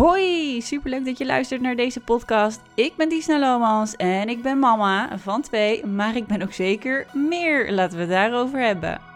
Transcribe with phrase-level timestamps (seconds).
[0.00, 2.60] Hoi, superleuk dat je luistert naar deze podcast.
[2.74, 7.06] Ik ben Disna Lomans en ik ben mama van twee, maar ik ben ook zeker
[7.12, 7.72] meer.
[7.72, 9.09] Laten we het daarover hebben.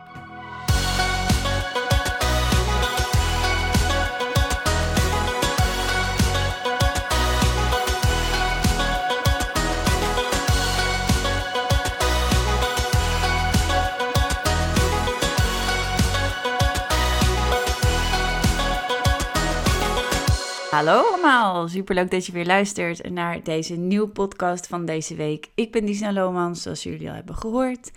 [20.75, 25.51] Hallo allemaal, superleuk dat je weer luistert naar deze nieuwe podcast van deze week.
[25.55, 27.91] Ik ben Disna Lomans, zoals jullie al hebben gehoord.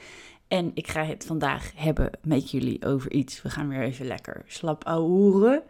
[0.47, 3.41] En ik ga het vandaag hebben met jullie over iets.
[3.41, 5.63] We gaan weer even lekker slap ouwen.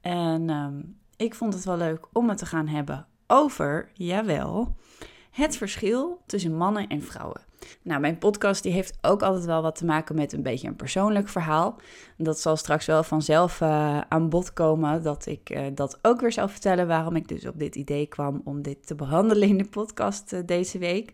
[0.00, 0.80] En ehm,
[1.16, 4.76] ik vond het wel leuk om het te gaan hebben over, jawel,
[5.30, 7.40] het verschil tussen mannen en vrouwen.
[7.82, 10.76] Nou, mijn podcast die heeft ook altijd wel wat te maken met een beetje een
[10.76, 11.80] persoonlijk verhaal.
[12.16, 16.32] Dat zal straks wel vanzelf uh, aan bod komen dat ik uh, dat ook weer
[16.32, 19.68] zou vertellen waarom ik dus op dit idee kwam om dit te behandelen in de
[19.68, 21.12] podcast uh, deze week.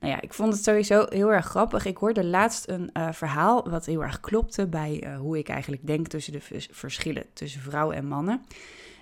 [0.00, 1.84] Nou ja, ik vond het sowieso heel erg grappig.
[1.84, 6.32] Ik hoorde laatst een verhaal wat heel erg klopte bij hoe ik eigenlijk denk tussen
[6.32, 8.42] de verschillen tussen vrouwen en mannen.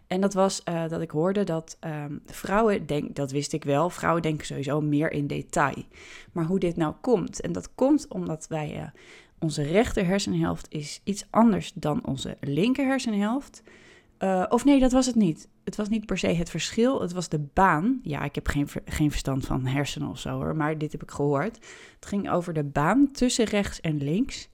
[0.07, 3.91] En dat was uh, dat ik hoorde dat um, vrouwen denken, dat wist ik wel,
[3.91, 5.85] vrouwen denken sowieso meer in detail.
[6.33, 8.83] Maar hoe dit nou komt, en dat komt omdat wij, uh,
[9.39, 13.63] onze rechter hersenhelft is iets anders dan onze linker hersenhelft.
[14.19, 15.49] Uh, of nee, dat was het niet.
[15.65, 18.01] Het was niet per se het verschil, het was de baan.
[18.03, 21.11] Ja, ik heb geen, geen verstand van hersenen of zo hoor, maar dit heb ik
[21.11, 21.55] gehoord.
[21.95, 24.49] Het ging over de baan tussen rechts en links.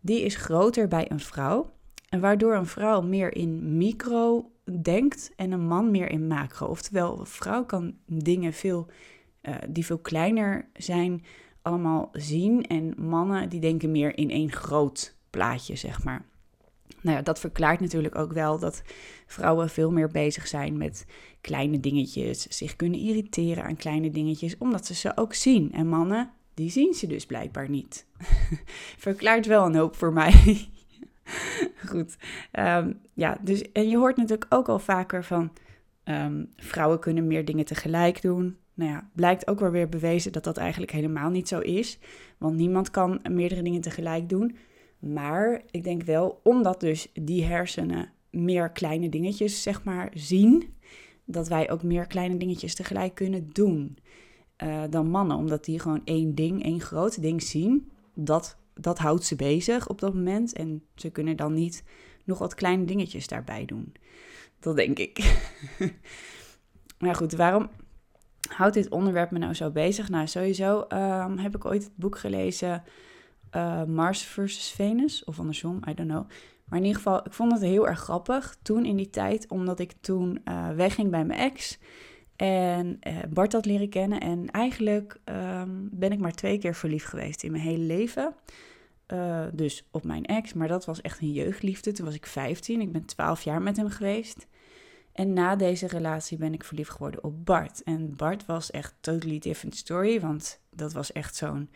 [0.00, 1.70] Die is groter bij een vrouw.
[2.08, 4.51] En waardoor een vrouw meer in micro
[4.82, 6.66] denkt en een man meer in macro.
[6.66, 8.86] Oftewel, een vrouw kan dingen veel,
[9.42, 11.24] uh, die veel kleiner zijn,
[11.62, 12.66] allemaal zien.
[12.66, 16.24] En mannen die denken meer in één groot plaatje, zeg maar.
[17.00, 18.82] Nou ja, dat verklaart natuurlijk ook wel dat
[19.26, 21.06] vrouwen veel meer bezig zijn met
[21.40, 25.72] kleine dingetjes, zich kunnen irriteren aan kleine dingetjes, omdat ze ze ook zien.
[25.72, 28.06] En mannen, die zien ze dus blijkbaar niet.
[28.98, 30.32] verklaart wel een hoop voor mij.
[31.88, 32.16] Goed.
[32.52, 35.52] Um, ja, dus, en je hoort natuurlijk ook al vaker van
[36.04, 38.56] um, vrouwen kunnen meer dingen tegelijk doen.
[38.74, 41.98] Nou ja, blijkt ook wel weer bewezen dat dat eigenlijk helemaal niet zo is.
[42.38, 44.56] Want niemand kan meerdere dingen tegelijk doen.
[44.98, 50.74] Maar ik denk wel, omdat dus die hersenen meer kleine dingetjes, zeg maar, zien,
[51.24, 53.98] dat wij ook meer kleine dingetjes tegelijk kunnen doen
[54.62, 55.36] uh, dan mannen.
[55.36, 57.90] Omdat die gewoon één ding, één groot ding zien.
[58.14, 60.52] Dat dat houdt ze bezig op dat moment.
[60.52, 61.84] En ze kunnen dan niet
[62.24, 63.94] nog wat kleine dingetjes daarbij doen.
[64.60, 65.42] Dat denk ik.
[66.98, 67.70] maar goed, waarom
[68.48, 70.08] houdt dit onderwerp me nou zo bezig?
[70.08, 72.82] Nou, sowieso um, heb ik ooit het boek gelezen
[73.56, 75.24] uh, Mars versus Venus.
[75.24, 76.26] Of andersom, I don't know.
[76.64, 79.48] Maar in ieder geval, ik vond het heel erg grappig toen in die tijd.
[79.48, 81.78] Omdat ik toen uh, wegging bij mijn ex.
[82.36, 84.20] En uh, Bart had leren kennen.
[84.20, 88.34] En eigenlijk um, ben ik maar twee keer verliefd geweest in mijn hele leven.
[89.12, 90.52] Uh, dus op mijn ex.
[90.52, 91.92] Maar dat was echt een jeugdliefde.
[91.92, 92.80] Toen was ik 15.
[92.80, 94.46] Ik ben 12 jaar met hem geweest.
[95.12, 97.82] En na deze relatie ben ik verliefd geworden op Bart.
[97.82, 100.20] En Bart was echt totally different story.
[100.20, 101.70] Want dat was echt zo'n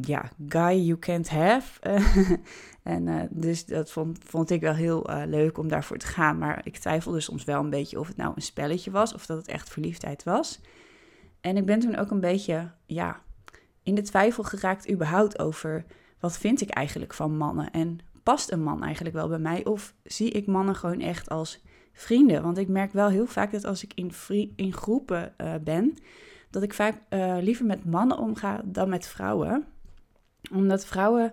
[0.00, 1.80] ja, guy you can't have.
[2.82, 6.38] en uh, dus dat vond, vond ik wel heel uh, leuk om daarvoor te gaan.
[6.38, 9.36] Maar ik twijfelde soms wel een beetje of het nou een spelletje was of dat
[9.36, 10.60] het echt verliefdheid was.
[11.40, 13.22] En ik ben toen ook een beetje, ja,
[13.82, 15.84] in de twijfel geraakt überhaupt over
[16.24, 19.94] wat vind ik eigenlijk van mannen en past een man eigenlijk wel bij mij of
[20.04, 21.62] zie ik mannen gewoon echt als
[21.92, 22.42] vrienden?
[22.42, 24.12] Want ik merk wel heel vaak dat als ik in,
[24.56, 25.94] in groepen uh, ben,
[26.50, 29.64] dat ik vaak uh, liever met mannen omga dan met vrouwen.
[30.52, 31.32] Omdat vrouwen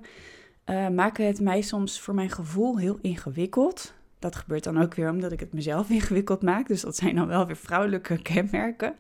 [0.66, 3.94] uh, maken het mij soms voor mijn gevoel heel ingewikkeld.
[4.20, 6.68] Dat gebeurt dan ook weer omdat ik het mezelf ingewikkeld maak.
[6.68, 8.96] Dus dat zijn dan wel weer vrouwelijke kenmerken.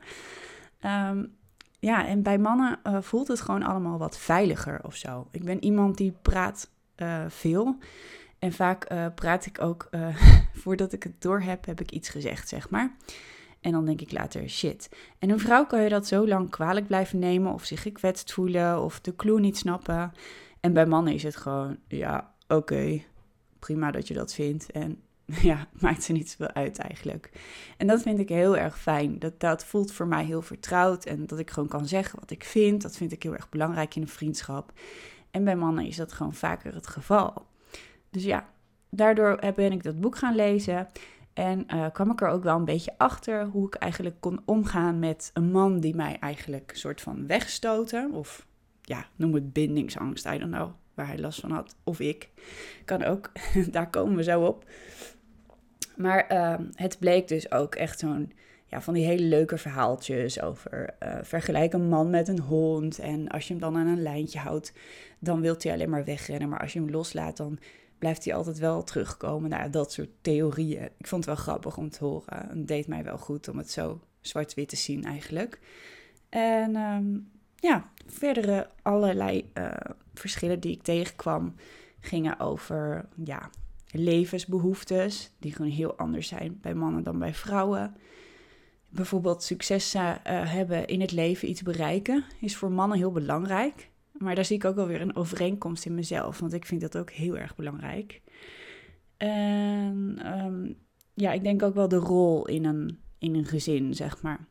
[0.85, 1.40] Um,
[1.81, 5.28] ja, en bij mannen uh, voelt het gewoon allemaal wat veiliger of zo.
[5.31, 7.78] Ik ben iemand die praat uh, veel.
[8.40, 9.90] En vaak uh, praat ik ook,
[10.62, 12.96] voordat ik het door heb, heb ik iets gezegd, zeg maar.
[13.62, 14.89] En dan denk ik later, shit.
[15.19, 18.81] En een vrouw kan je dat zo lang kwalijk blijven nemen of zich gekwetst voelen
[18.81, 20.12] of de clue niet snappen.
[20.60, 23.01] En bij mannen is het gewoon, ja, oké,
[23.60, 24.72] prima dat je dat vindt.
[24.72, 25.01] En
[25.51, 27.31] ja, maakt ze niet zoveel uit eigenlijk.
[27.78, 29.19] En dat vind ik heel erg fijn.
[29.19, 32.44] Dat, dat voelt voor mij heel vertrouwd en dat ik gewoon kan zeggen wat ik
[32.44, 32.81] vind.
[32.81, 34.74] Dat vind ik heel erg belangrijk in een vriendschap.
[35.31, 37.45] En bij mannen is dat gewoon vaker het geval.
[38.10, 38.50] Dus ja,
[38.89, 40.88] daardoor ben ik dat boek gaan lezen.
[41.33, 45.00] En uh, kwam ik er ook wel een beetje achter hoe ik eigenlijk kon omgaan
[45.00, 48.12] met een man die mij eigenlijk soort van wegstoten.
[48.12, 48.45] Of
[48.81, 51.75] ja, noem het bindingsangst, I don't know, waar hij last van had.
[51.83, 52.30] Of ik.
[52.86, 53.31] Kan ook,
[53.72, 54.66] daar komen we zo op.
[55.96, 58.32] Maar ehm, het bleek dus ook echt zo'n
[58.66, 63.00] ja, van die hele leuke verhaaltjes over uh, vergelijk een man met een hond.
[63.00, 64.74] En als je hem dan aan een lijntje houdt,
[65.20, 66.50] dan wilt hij alleen maar wegrennen.
[66.50, 67.60] Maar als je hem loslaat, dan
[68.00, 69.50] blijft hij altijd wel terugkomen.
[69.50, 70.84] Nou, dat soort theorieën.
[70.98, 72.48] Ik vond het wel grappig om te horen.
[72.50, 75.60] Het deed mij wel goed om het zo zwart-wit te zien eigenlijk.
[76.30, 77.18] En ehm,
[77.56, 79.72] ja, verdere allerlei uh,
[80.14, 81.56] verschillen die ik tegenkwam
[82.00, 83.50] gingen over ja,
[83.92, 87.96] levensbehoeftes, die gewoon heel anders zijn bij mannen dan bij vrouwen.
[88.90, 93.90] Bijvoorbeeld succes uh, hebben in het leven, iets bereiken, is voor mannen heel belangrijk.
[94.12, 96.98] Maar daar zie ik ook wel weer een overeenkomst in mezelf, want ik vind dat
[96.98, 98.22] ook heel erg belangrijk.
[99.18, 100.78] En um,
[101.14, 104.48] ja, ik denk ook wel de rol in een, in een gezin, zeg maar.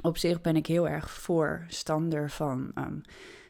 [0.00, 3.00] Op zich ben ik heel erg voorstander van um,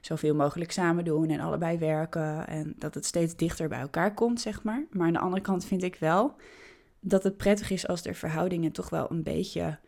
[0.07, 2.47] zoveel mogelijk samen doen en allebei werken.
[2.47, 4.87] En dat het steeds dichter bij elkaar komt, zeg maar.
[4.91, 6.35] Maar aan de andere kant vind ik wel
[7.01, 9.79] dat het prettig is als de verhoudingen toch wel een beetje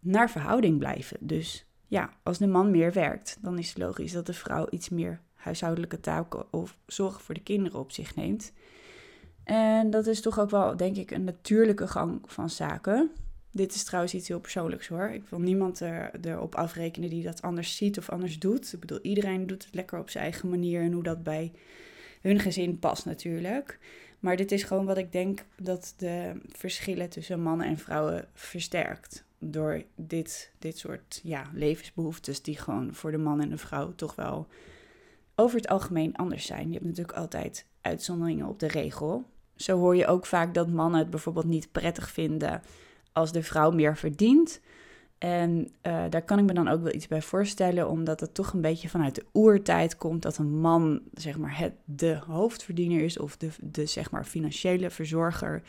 [0.00, 1.16] naar verhouding blijven.
[1.20, 4.88] Dus ja, als de man meer werkt, dan is het logisch dat de vrouw iets
[4.88, 8.52] meer huishoudelijke taken of zorgen voor de kinderen op zich neemt.
[9.44, 13.10] En dat is toch ook wel, denk ik, een natuurlijke gang van zaken.
[13.54, 15.08] Dit is trouwens iets heel persoonlijks hoor.
[15.08, 18.72] Ik wil niemand er, erop afrekenen die dat anders ziet of anders doet.
[18.72, 21.52] Ik bedoel, iedereen doet het lekker op zijn eigen manier en hoe dat bij
[22.20, 23.78] hun gezin past natuurlijk.
[24.20, 29.24] Maar dit is gewoon wat ik denk dat de verschillen tussen mannen en vrouwen versterkt.
[29.38, 34.14] Door dit, dit soort ja, levensbehoeftes die gewoon voor de man en de vrouw toch
[34.14, 34.46] wel
[35.34, 36.66] over het algemeen anders zijn.
[36.66, 39.24] Je hebt natuurlijk altijd uitzonderingen op de regel.
[39.56, 42.62] Zo hoor je ook vaak dat mannen het bijvoorbeeld niet prettig vinden
[43.14, 44.60] als de vrouw meer verdient.
[45.18, 48.52] En uh, daar kan ik me dan ook wel iets bij voorstellen, omdat het toch
[48.52, 53.18] een beetje vanuit de oertijd komt dat een man, zeg maar, het, de hoofdverdiener is
[53.18, 55.62] of de, de, zeg maar, financiële verzorger.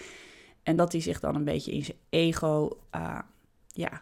[0.63, 3.19] En dat hij zich dan een beetje in zijn ego, uh,
[3.67, 4.01] ja,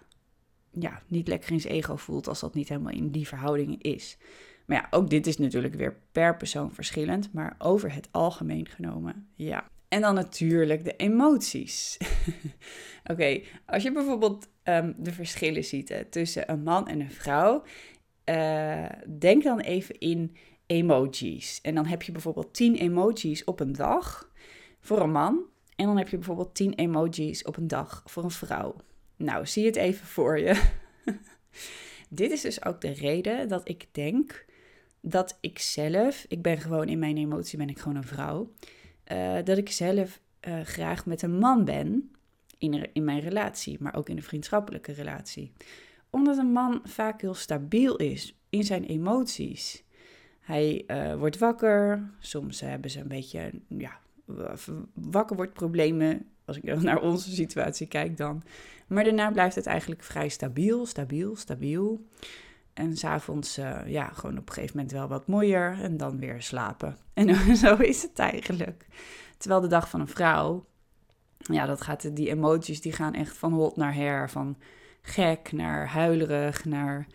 [0.71, 4.17] ja, niet lekker in zijn ego voelt als dat niet helemaal in die verhoudingen is.
[4.65, 9.27] Maar ja, ook dit is natuurlijk weer per persoon verschillend, maar over het algemeen genomen,
[9.35, 9.71] ja.
[9.93, 11.97] En dan natuurlijk de emoties.
[13.11, 17.63] Oké, als je bijvoorbeeld um, de verschillen ziet tussen een man en een vrouw,
[18.25, 18.85] uh,
[19.19, 20.35] denk dan even in
[20.65, 21.59] emojis.
[21.61, 24.31] En dan heb je bijvoorbeeld 10 emojis op een dag
[24.79, 25.43] voor een man.
[25.75, 28.75] En dan heb je bijvoorbeeld 10 emojis op een dag voor een vrouw.
[29.15, 30.61] Nou, zie het even voor je.
[32.09, 34.45] Dit is dus ook de reden dat ik denk
[35.01, 38.51] dat ik zelf, ik ben gewoon in mijn emotie, ben ik gewoon een vrouw
[39.11, 42.11] uh, dat ik zelf uh, graag met een man ben
[42.57, 45.51] in, in mijn relatie, maar ook in een vriendschappelijke relatie.
[46.09, 49.83] Omdat een man vaak heel stabiel is in zijn emoties.
[50.39, 54.00] Hij uh, wordt wakker, soms hebben ze een beetje, ja,
[54.94, 56.27] wakker wordt problemen.
[56.45, 58.44] Als ik naar onze situatie kijk dan.
[58.88, 62.07] Maar daarna blijft het eigenlijk vrij stabiel, stabiel, stabiel.
[62.73, 66.41] En s'avonds, uh, ja, gewoon op een gegeven moment wel wat mooier en dan weer
[66.41, 66.97] slapen.
[67.13, 68.85] En zo is het eigenlijk.
[69.37, 70.65] Terwijl de dag van een vrouw,
[71.37, 74.29] ja, dat gaat, die emoties die gaan echt van hot naar her.
[74.29, 74.57] Van
[75.01, 77.07] gek naar huilerig, naar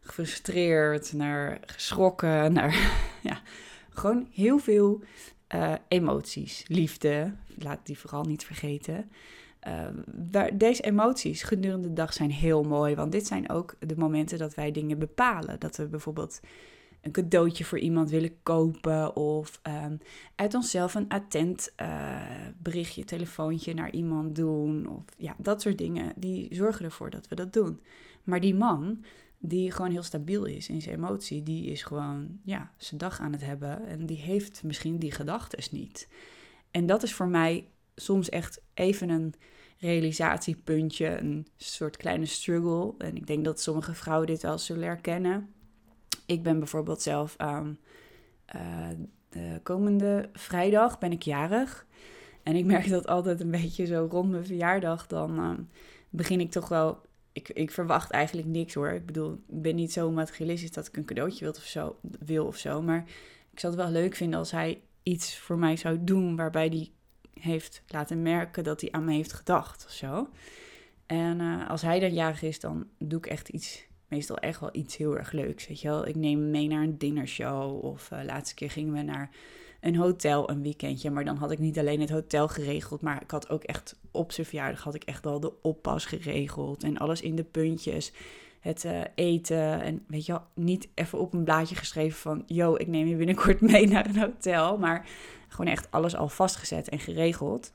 [0.00, 2.90] gefrustreerd, naar geschrokken, naar,
[3.22, 3.40] ja,
[3.88, 5.02] gewoon heel veel
[5.54, 6.64] uh, emoties.
[6.66, 9.10] Liefde, laat die vooral niet vergeten.
[9.68, 14.38] Uh, deze emoties gedurende de dag zijn heel mooi, want dit zijn ook de momenten
[14.38, 15.60] dat wij dingen bepalen.
[15.60, 16.40] Dat we bijvoorbeeld
[17.00, 19.98] een cadeautje voor iemand willen kopen of um,
[20.34, 22.20] uit onszelf een attent uh,
[22.58, 24.88] berichtje, telefoontje naar iemand doen.
[24.88, 27.80] Of ja, dat soort dingen, die zorgen ervoor dat we dat doen.
[28.24, 29.04] Maar die man,
[29.38, 33.32] die gewoon heel stabiel is in zijn emotie, die is gewoon ja, zijn dag aan
[33.32, 36.08] het hebben en die heeft misschien die gedachten niet.
[36.70, 39.34] En dat is voor mij soms echt even een
[39.78, 42.94] realisatiepuntje, een soort kleine struggle.
[42.98, 45.52] En ik denk dat sommige vrouwen dit wel zullen herkennen.
[46.26, 47.78] Ik ben bijvoorbeeld zelf aan
[48.56, 48.88] uh,
[49.28, 51.86] de komende vrijdag ben ik jarig.
[52.42, 55.06] En ik merk dat altijd een beetje zo rond mijn verjaardag.
[55.06, 55.50] Dan uh,
[56.10, 57.00] begin ik toch wel.
[57.32, 58.88] Ik, ik verwacht eigenlijk niks hoor.
[58.88, 61.96] Ik bedoel, ik ben niet zo materialistisch dat ik een cadeautje wil of zo.
[62.18, 63.04] Wil of zo maar
[63.58, 66.92] ik zou het wel leuk vinden als hij iets voor mij zou doen waarbij die
[67.40, 70.28] heeft laten merken dat hij aan me heeft gedacht of zo.
[71.06, 74.68] En uh, als hij dan jarig is, dan doe ik echt iets, meestal echt wel
[74.72, 76.06] iets heel erg leuks, weet je wel.
[76.06, 79.30] Ik neem mee naar een dinnershow of uh, laatste keer gingen we naar
[79.80, 81.10] een hotel een weekendje.
[81.10, 84.32] Maar dan had ik niet alleen het hotel geregeld, maar ik had ook echt op
[84.32, 88.12] zijn verjaardag had ik echt al de oppas geregeld en alles in de puntjes.
[88.60, 92.74] Het uh, eten en weet je wel, niet even op een blaadje geschreven van, yo,
[92.74, 95.08] ik neem je binnenkort mee naar een hotel, maar
[95.48, 97.72] gewoon echt alles al vastgezet en geregeld.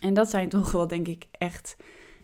[0.00, 1.76] En dat zijn toch wel, denk ik, echt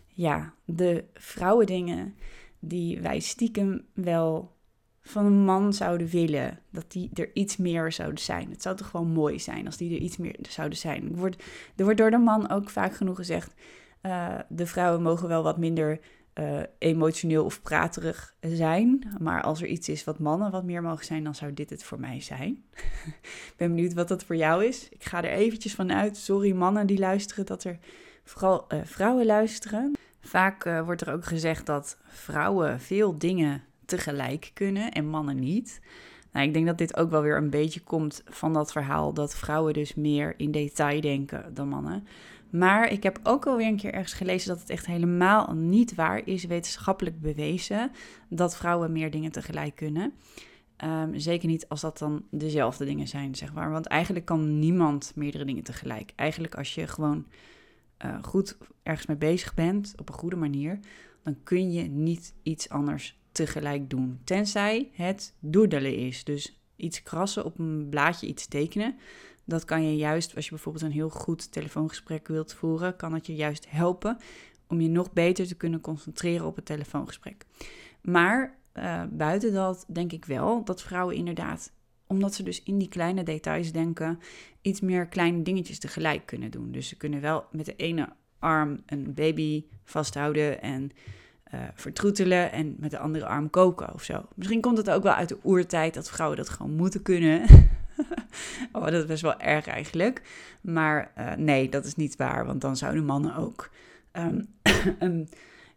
[0.07, 2.15] ja, de vrouwendingen
[2.59, 4.55] die wij stiekem wel
[5.01, 6.59] van een man zouden willen.
[6.69, 8.49] Dat die er iets meer zouden zijn.
[8.49, 11.11] Het zou toch wel mooi zijn als die er iets meer zouden zijn.
[11.11, 11.43] Er wordt,
[11.75, 13.53] er wordt door de man ook vaak genoeg gezegd:
[14.01, 15.99] uh, de vrouwen mogen wel wat minder
[16.39, 19.15] uh, emotioneel of praterig zijn.
[19.19, 21.83] Maar als er iets is wat mannen wat meer mogen zijn, dan zou dit het
[21.83, 22.63] voor mij zijn.
[23.51, 24.89] Ik ben benieuwd wat dat voor jou is.
[24.89, 26.17] Ik ga er eventjes van uit.
[26.17, 27.77] Sorry mannen die luisteren, dat er
[28.23, 29.95] vooral uh, vrouwen luisteren.
[30.21, 35.81] Vaak uh, wordt er ook gezegd dat vrouwen veel dingen tegelijk kunnen en mannen niet.
[36.31, 39.35] Nou, ik denk dat dit ook wel weer een beetje komt van dat verhaal dat
[39.35, 42.07] vrouwen dus meer in detail denken dan mannen.
[42.51, 46.27] Maar ik heb ook alweer een keer ergens gelezen dat het echt helemaal niet waar
[46.27, 47.91] is, wetenschappelijk bewezen,
[48.29, 50.13] dat vrouwen meer dingen tegelijk kunnen.
[50.83, 53.71] Um, zeker niet als dat dan dezelfde dingen zijn, zeg maar.
[53.71, 56.13] Want eigenlijk kan niemand meerdere dingen tegelijk.
[56.15, 57.25] Eigenlijk als je gewoon
[58.05, 60.79] uh, goed ergens mee bezig bent, op een goede manier,
[61.23, 64.19] dan kun je niet iets anders tegelijk doen.
[64.23, 66.23] Tenzij het doodelen is.
[66.23, 68.95] Dus iets krassen op een blaadje, iets tekenen.
[69.51, 73.25] Dat kan je juist, als je bijvoorbeeld een heel goed telefoongesprek wilt voeren, kan het
[73.25, 74.17] je juist helpen
[74.67, 77.45] om je nog beter te kunnen concentreren op het telefoongesprek.
[78.01, 81.71] Maar uh, buiten dat denk ik wel dat vrouwen inderdaad,
[82.07, 84.19] omdat ze dus in die kleine details denken,
[84.61, 86.71] iets meer kleine dingetjes tegelijk kunnen doen.
[86.71, 90.91] Dus ze kunnen wel met de ene arm een baby vasthouden en
[91.53, 94.25] uh, vertroetelen en met de andere arm koken of zo.
[94.35, 97.45] Misschien komt het ook wel uit de oertijd dat vrouwen dat gewoon moeten kunnen.
[98.73, 100.21] oh, dat is best wel erg eigenlijk.
[100.61, 103.69] Maar uh, nee, dat is niet waar, want dan zouden mannen ook
[104.13, 104.49] um,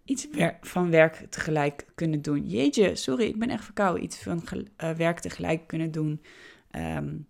[0.05, 2.47] iets wer van werk tegelijk kunnen doen.
[2.47, 4.05] Jeetje, sorry, ik ben echt verkouden.
[4.05, 6.23] Iets van uh, werk tegelijk kunnen doen.
[6.71, 7.27] Um,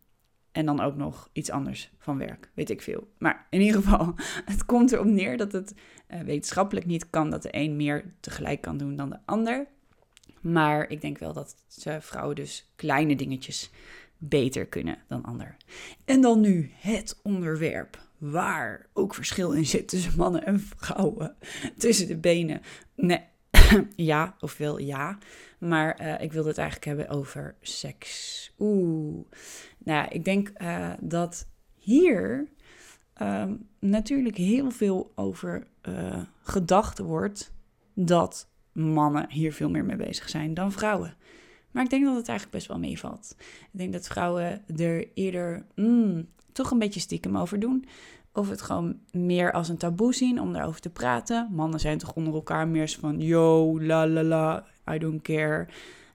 [0.54, 3.12] en dan ook nog iets anders van werk, weet ik veel.
[3.18, 4.14] Maar in ieder geval,
[4.52, 5.74] het komt erop neer dat het
[6.08, 9.66] uh, wetenschappelijk niet kan dat de een meer tegelijk kan doen dan de ander.
[10.40, 11.56] Maar ik denk wel dat
[12.00, 13.70] vrouwen dus kleine dingetjes
[14.28, 15.56] beter kunnen dan ander.
[16.04, 21.36] En dan nu het onderwerp waar ook verschil in zit tussen mannen en vrouwen.
[21.78, 22.60] Tussen de benen.
[22.94, 23.20] Nee,
[23.96, 25.18] ja, ofwel ja.
[25.58, 28.52] Maar uh, ik wilde het eigenlijk hebben over seks.
[28.58, 29.24] Oeh.
[29.78, 32.48] Nou, ik denk uh, dat hier
[33.22, 37.52] um, natuurlijk heel veel over uh, gedacht wordt
[37.94, 41.16] dat mannen hier veel meer mee bezig zijn dan vrouwen.
[41.74, 43.36] Maar ik denk dat het eigenlijk best wel meevalt.
[43.72, 47.84] Ik denk dat vrouwen er eerder mm, toch een beetje stiekem over doen.
[48.32, 51.48] Of het gewoon meer als een taboe zien om daarover te praten.
[51.52, 55.68] Mannen zijn toch onder elkaar meer van yo, la la la, I don't care.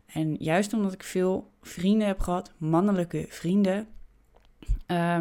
[0.05, 3.87] En juist omdat ik veel vrienden heb gehad, mannelijke vrienden,
[4.87, 5.19] uh,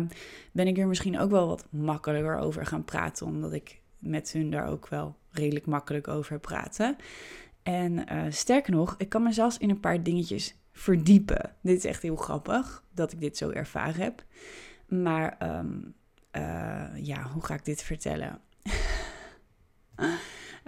[0.52, 3.26] ben ik er misschien ook wel wat makkelijker over gaan praten.
[3.26, 6.96] Omdat ik met hun daar ook wel redelijk makkelijk over praten.
[7.68, 11.56] En uh, sterker nog, ik kan me zelfs in een paar dingetjes verdiepen.
[11.62, 14.24] Dit is echt heel grappig dat ik dit zo ervaren heb.
[14.86, 15.94] Maar um,
[16.32, 18.40] uh, ja, hoe ga ik dit vertellen?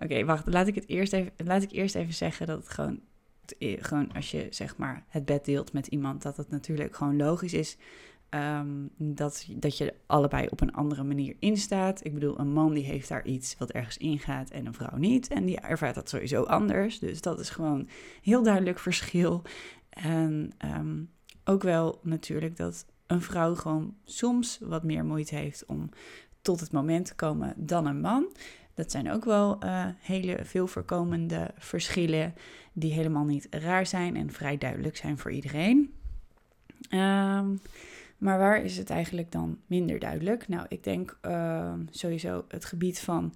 [0.02, 0.46] Oké, wacht.
[0.46, 3.00] Laat ik het eerst even, laat ik eerst even zeggen dat het gewoon,
[3.58, 7.54] gewoon als je zeg maar het bed deelt met iemand, dat het natuurlijk gewoon logisch
[7.54, 7.76] is
[8.34, 12.04] um, dat, dat je allebei op een andere manier instaat.
[12.04, 15.28] Ik bedoel, een man die heeft daar iets wat ergens ingaat en een vrouw niet.
[15.28, 16.98] En die ervaart dat sowieso anders.
[16.98, 17.88] Dus dat is gewoon
[18.22, 19.42] heel duidelijk verschil.
[19.90, 21.10] En um,
[21.44, 25.88] ook wel natuurlijk dat een vrouw gewoon soms wat meer moeite heeft om
[26.42, 28.32] tot het moment te komen dan een man.
[28.74, 32.34] Dat zijn ook wel uh, hele veel voorkomende verschillen
[32.72, 35.94] die helemaal niet raar zijn en vrij duidelijk zijn voor iedereen.
[36.90, 37.60] Um,
[38.20, 40.48] maar waar is het eigenlijk dan minder duidelijk?
[40.48, 43.34] Nou, ik denk uh, sowieso het gebied van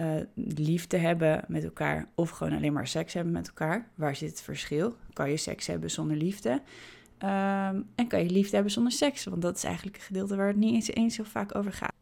[0.00, 3.90] uh, liefde hebben met elkaar of gewoon alleen maar seks hebben met elkaar.
[3.94, 4.96] Waar zit het verschil?
[5.12, 6.50] Kan je seks hebben zonder liefde?
[6.50, 9.24] Um, en kan je liefde hebben zonder seks?
[9.24, 11.94] Want dat is eigenlijk een gedeelte waar het niet eens, eens zo vaak over gaat.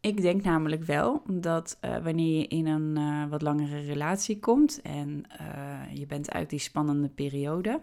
[0.00, 4.82] Ik denk namelijk wel dat uh, wanneer je in een uh, wat langere relatie komt
[4.82, 5.24] en
[5.94, 7.80] je bent uit die spannende periode,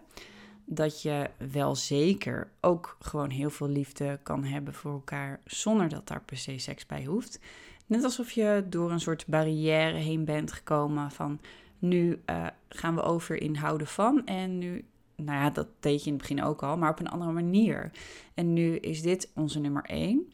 [0.70, 6.06] dat je wel zeker ook gewoon heel veel liefde kan hebben voor elkaar zonder dat
[6.06, 7.40] daar per se seks bij hoeft.
[7.86, 11.40] Net alsof je door een soort barrière heen bent gekomen van
[11.78, 14.84] nu uh, gaan we over in houden van en nu,
[15.16, 17.90] nou ja, dat deed je in het begin ook al, maar op een andere manier.
[18.34, 20.32] En nu is dit onze nummer één.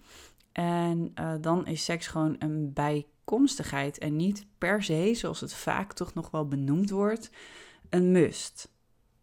[0.53, 5.93] En uh, dan is seks gewoon een bijkomstigheid en niet per se, zoals het vaak
[5.93, 7.31] toch nog wel benoemd wordt,
[7.89, 8.73] een must.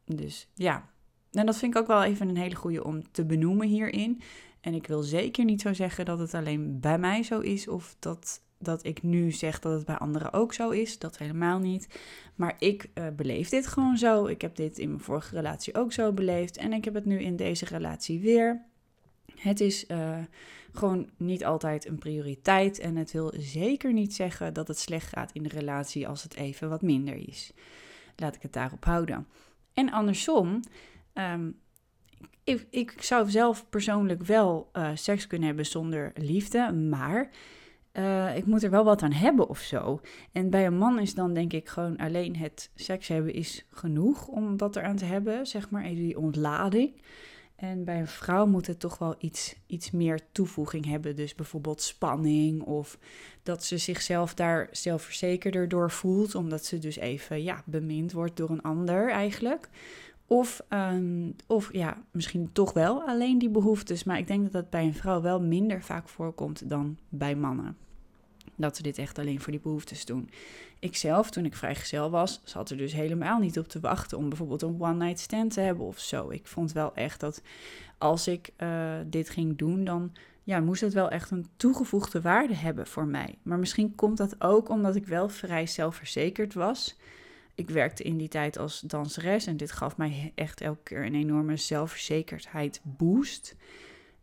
[0.06, 0.90] Dus ja,
[1.32, 4.22] en dat vind ik ook wel even een hele goede om te benoemen hierin.
[4.62, 7.96] En ik wil zeker niet zo zeggen dat het alleen bij mij zo is of
[8.00, 11.00] dat, dat ik nu zeg dat het bij anderen ook zo is.
[11.00, 12.00] Dat helemaal niet.
[12.36, 14.26] Maar ik uh, beleef dit gewoon zo.
[14.26, 17.20] Ik heb dit in mijn vorige relatie ook zo beleefd en ik heb het nu
[17.20, 18.66] in deze relatie weer.
[19.36, 20.18] Het is uh,
[20.74, 25.32] gewoon niet altijd een prioriteit en het wil zeker niet zeggen dat het slecht gaat
[25.32, 27.52] in de relatie als het even wat minder is.
[28.16, 29.28] Laat ik het daarop houden.
[29.74, 30.62] En andersom,
[31.14, 31.60] um,
[32.44, 37.30] ik, ik, zou zelf persoonlijk wel uh, seks kunnen hebben zonder liefde, maar
[37.94, 40.02] uh, ik moet er wel wat aan hebben of zo.
[40.32, 44.28] En bij een man is dan denk ik gewoon alleen het seks hebben is genoeg
[44.28, 47.02] om dat eraan te hebben, zeg maar, even die ontlading.
[47.62, 51.16] En bij een vrouw moet het toch wel iets, iets meer toevoeging hebben.
[51.16, 52.98] Dus bijvoorbeeld spanning of
[53.44, 56.36] dat ze zichzelf daar zelfverzekerder door voelt.
[56.36, 59.70] Omdat ze dus even ja, bemind wordt door een ander eigenlijk.
[60.32, 64.04] Of, um, of ja, misschien toch wel alleen die behoeftes.
[64.04, 67.78] Maar ik denk dat dat bij een vrouw wel minder vaak voorkomt dan bij mannen.
[68.56, 70.30] Dat ze dit echt alleen voor die behoeftes doen.
[70.80, 74.62] Ikzelf, toen ik vrijgezel was, zat er dus helemaal niet op te wachten om bijvoorbeeld
[74.62, 76.30] een one-night stand te hebben of zo.
[76.30, 77.42] Ik vond wel echt dat
[77.98, 80.12] als ik uh, dit ging doen, dan
[80.44, 83.36] ja, moest het wel echt een toegevoegde waarde hebben voor mij.
[83.42, 86.98] Maar misschien komt dat ook omdat ik wel vrij zelfverzekerd was.
[87.62, 91.16] Ik werkte in die tijd als danseres en dit gaf mij echt elke keer een
[91.16, 93.56] enorme zelfverzekerdheid boost.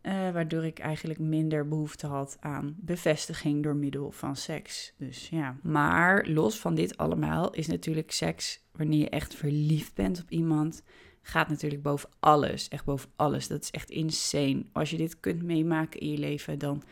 [0.01, 4.93] Uh, waardoor ik eigenlijk minder behoefte had aan bevestiging door middel van seks.
[4.97, 5.57] Dus ja.
[5.63, 10.83] Maar los van dit allemaal is natuurlijk seks, wanneer je echt verliefd bent op iemand,
[11.21, 12.67] gaat natuurlijk boven alles.
[12.67, 13.47] Echt boven alles.
[13.47, 14.65] Dat is echt insane.
[14.71, 16.83] Als je dit kunt meemaken in je leven, dan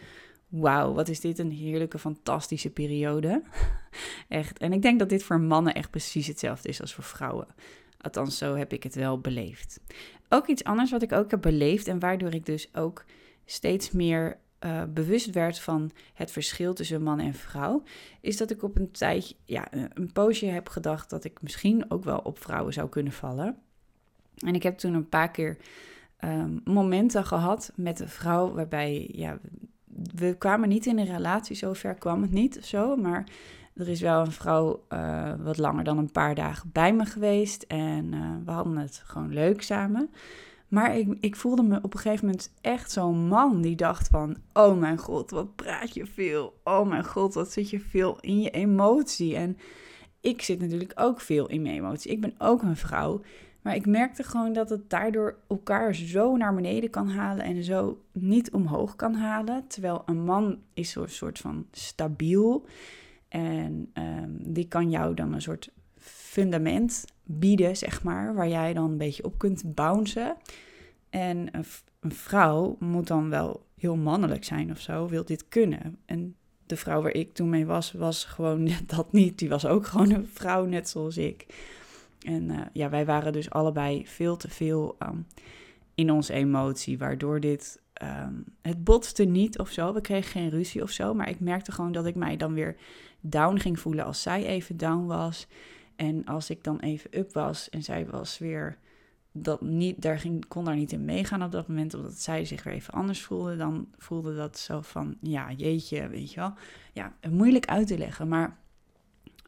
[0.47, 3.43] wauw, wat is dit een heerlijke, fantastische periode.
[4.27, 4.57] echt.
[4.57, 7.47] En ik denk dat dit voor mannen echt precies hetzelfde is als voor vrouwen.
[7.97, 9.79] Althans, zo heb ik het wel beleefd.
[10.29, 13.05] Ook iets anders wat ik ook heb beleefd en waardoor ik dus ook
[13.45, 17.83] steeds meer uh, bewust werd van het verschil tussen man en vrouw,
[18.21, 22.03] is dat ik op een tijdje, ja, een poosje heb gedacht dat ik misschien ook
[22.03, 23.57] wel op vrouwen zou kunnen vallen.
[24.37, 25.57] En ik heb toen een paar keer
[26.19, 29.39] um, momenten gehad met een vrouw waarbij, ja,
[30.15, 33.27] we kwamen niet in een relatie, zover kwam het niet zo, maar
[33.73, 37.63] er is wel een vrouw uh, wat langer dan een paar dagen bij me geweest
[37.63, 40.09] en uh, we hadden het gewoon leuk samen.
[40.67, 44.37] Maar ik, ik voelde me op een gegeven moment echt zo'n man die dacht van...
[44.53, 46.59] Oh mijn god, wat praat je veel.
[46.63, 49.35] Oh mijn god, wat zit je veel in je emotie.
[49.35, 49.57] En
[50.21, 52.11] ik zit natuurlijk ook veel in mijn emotie.
[52.11, 53.21] Ik ben ook een vrouw.
[53.67, 58.01] Maar ik merkte gewoon dat het daardoor elkaar zo naar beneden kan halen en zo
[58.11, 59.67] niet omhoog kan halen.
[59.67, 62.65] Terwijl een man is zo'n soort van stabiel.
[63.27, 68.91] En um, die kan jou dan een soort fundament bieden, zeg maar, waar jij dan
[68.91, 70.35] een beetje op kunt bouncen.
[71.09, 71.65] En een,
[71.99, 75.97] een vrouw moet dan wel heel mannelijk zijn of zo, wil dit kunnen.
[76.05, 79.39] En de vrouw waar ik toen mee was, was gewoon dat niet.
[79.39, 81.45] Die was ook gewoon een vrouw, net zoals ik.
[82.27, 85.27] En uh, ja, wij waren dus allebei veel te veel um,
[85.95, 87.81] in onze emotie, waardoor dit.
[88.03, 89.93] Um, het botste niet of zo.
[89.93, 91.13] We kregen geen ruzie of zo.
[91.13, 92.75] Maar ik merkte gewoon dat ik mij dan weer
[93.21, 95.47] down ging voelen als zij even down was.
[95.95, 98.77] En als ik dan even up was en zij was weer
[99.31, 102.63] dat niet, daar ging, kon daar niet in meegaan op dat moment, omdat zij zich
[102.63, 106.53] weer even anders voelde, dan voelde dat zo van, ja, jeetje, weet je wel.
[106.93, 108.57] Ja, moeilijk uit te leggen, maar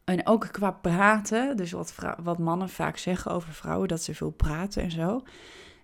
[0.09, 4.31] en ook qua praten, dus wat, wat mannen vaak zeggen over vrouwen, dat ze veel
[4.31, 5.23] praten en zo.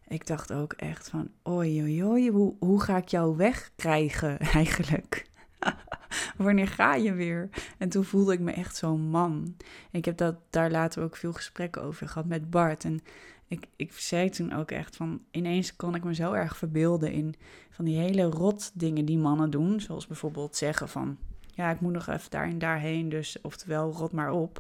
[0.07, 5.25] Ik dacht ook echt van, oi, oi, oi, hoe, hoe ga ik jou wegkrijgen eigenlijk?
[6.38, 7.49] Wanneer ga je weer?
[7.77, 9.55] En toen voelde ik me echt zo'n man.
[9.91, 12.83] Ik heb dat, daar later ook veel gesprekken over gehad met Bart.
[12.83, 12.99] En
[13.47, 17.35] ik, ik zei toen ook echt van, ineens kon ik me zo erg verbeelden in
[17.69, 19.79] van die hele rot dingen die mannen doen.
[19.79, 21.17] Zoals bijvoorbeeld zeggen van,
[21.56, 24.58] ja, ik moet nog even daar en daarheen, dus oftewel rot maar op.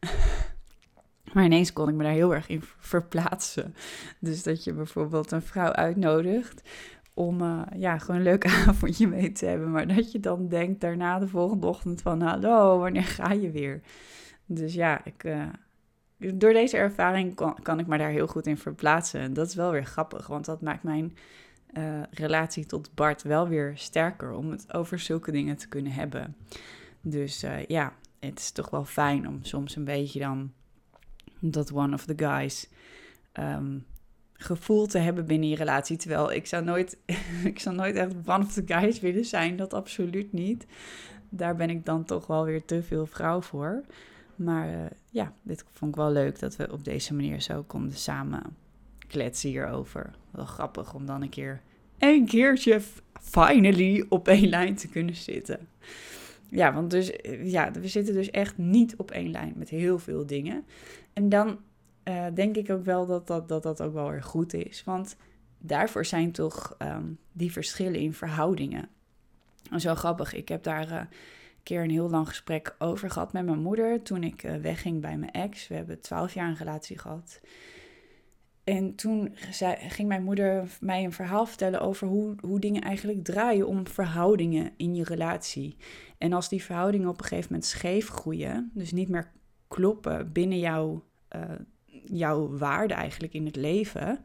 [1.32, 3.74] Maar ineens kon ik me daar heel erg in verplaatsen.
[4.18, 6.62] Dus dat je bijvoorbeeld een vrouw uitnodigt
[7.14, 9.70] om uh, ja, gewoon een leuk avondje mee te hebben.
[9.70, 12.20] Maar dat je dan denkt daarna de volgende ochtend van...
[12.20, 13.80] hallo, wanneer ga je weer?
[14.46, 15.44] Dus ja, ik, uh,
[16.34, 19.20] door deze ervaring kan, kan ik me daar heel goed in verplaatsen.
[19.20, 21.16] En dat is wel weer grappig, want dat maakt mijn
[21.72, 24.32] uh, relatie tot Bart wel weer sterker...
[24.32, 26.36] om het over zulke dingen te kunnen hebben.
[27.00, 30.52] Dus ja, het is toch wel fijn om soms een beetje dan...
[31.40, 32.68] dat one of the guys...
[33.32, 33.84] Um,
[34.36, 35.96] gevoel te hebben binnen je relatie.
[35.96, 36.98] Terwijl ik zou nooit,
[37.44, 39.56] ik zou nooit echt one of the guys willen zijn.
[39.56, 40.66] Dat absoluut niet.
[41.28, 43.84] Daar ben ik dan toch wel weer te veel vrouw voor.
[44.36, 47.96] Maar uh, ja, dit vond ik wel leuk dat we op deze manier zo konden
[47.96, 48.56] samen
[49.06, 50.14] kletsen hierover.
[50.30, 51.60] Wel grappig om dan een keer
[51.98, 52.80] een keertje
[53.20, 55.68] finally op één lijn te kunnen zitten.
[56.48, 60.26] Ja, want dus, ja, we zitten dus echt niet op één lijn met heel veel
[60.26, 60.64] dingen.
[61.12, 61.58] En dan
[62.04, 64.84] uh, denk ik ook wel dat dat, dat dat ook wel weer goed is.
[64.84, 65.16] Want
[65.58, 68.88] daarvoor zijn toch ehm, die verschillen in verhoudingen.
[69.70, 71.08] En zo grappig, ik heb daar uh, een
[71.62, 75.16] keer een heel lang gesprek over gehad met mijn moeder toen ik uh, wegging bij
[75.16, 75.68] mijn ex.
[75.68, 77.40] We hebben twaalf jaar een relatie gehad.
[78.66, 79.34] En toen
[79.88, 84.72] ging mijn moeder mij een verhaal vertellen over hoe, hoe dingen eigenlijk draaien om verhoudingen
[84.76, 85.76] in je relatie.
[86.18, 89.32] En als die verhoudingen op een gegeven moment scheef groeien, dus niet meer
[89.68, 91.04] kloppen binnen jouw,
[91.36, 91.42] uh,
[92.04, 94.18] jouw waarde eigenlijk in het leven,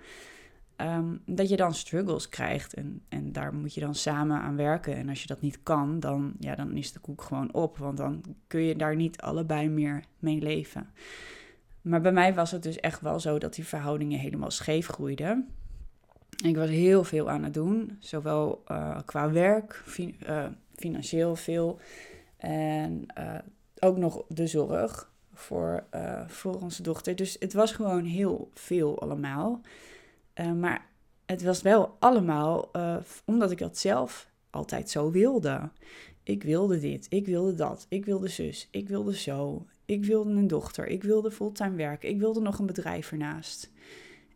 [0.77, 2.73] um, dat je dan struggles krijgt.
[2.73, 4.95] En, en daar moet je dan samen aan werken.
[4.95, 7.97] En als je dat niet kan, dan, ja, dan is de koek gewoon op, want
[7.97, 10.89] dan kun je daar niet allebei meer mee leven.
[11.81, 15.49] Maar bij mij was het dus echt wel zo dat die verhoudingen helemaal scheef groeiden.
[16.43, 21.79] Ik was heel veel aan het doen, zowel uh, qua werk, uh, financieel veel.
[22.37, 23.35] En uh,
[23.79, 25.83] ook nog de zorg voor,
[26.27, 27.15] voor onze dochter.
[27.15, 29.61] Dus het was gewoon heel veel allemaal.
[30.59, 30.85] maar
[31.25, 32.71] het was wel allemaal
[33.25, 35.69] omdat ik dat zelf altijd zo wilde.
[36.23, 39.65] Ik wilde dit, ik wilde dat, ik wilde zus, ik wilde zo.
[39.91, 43.71] Ik wilde een dochter, ik wilde fulltime werken, ik wilde nog een bedrijf ernaast.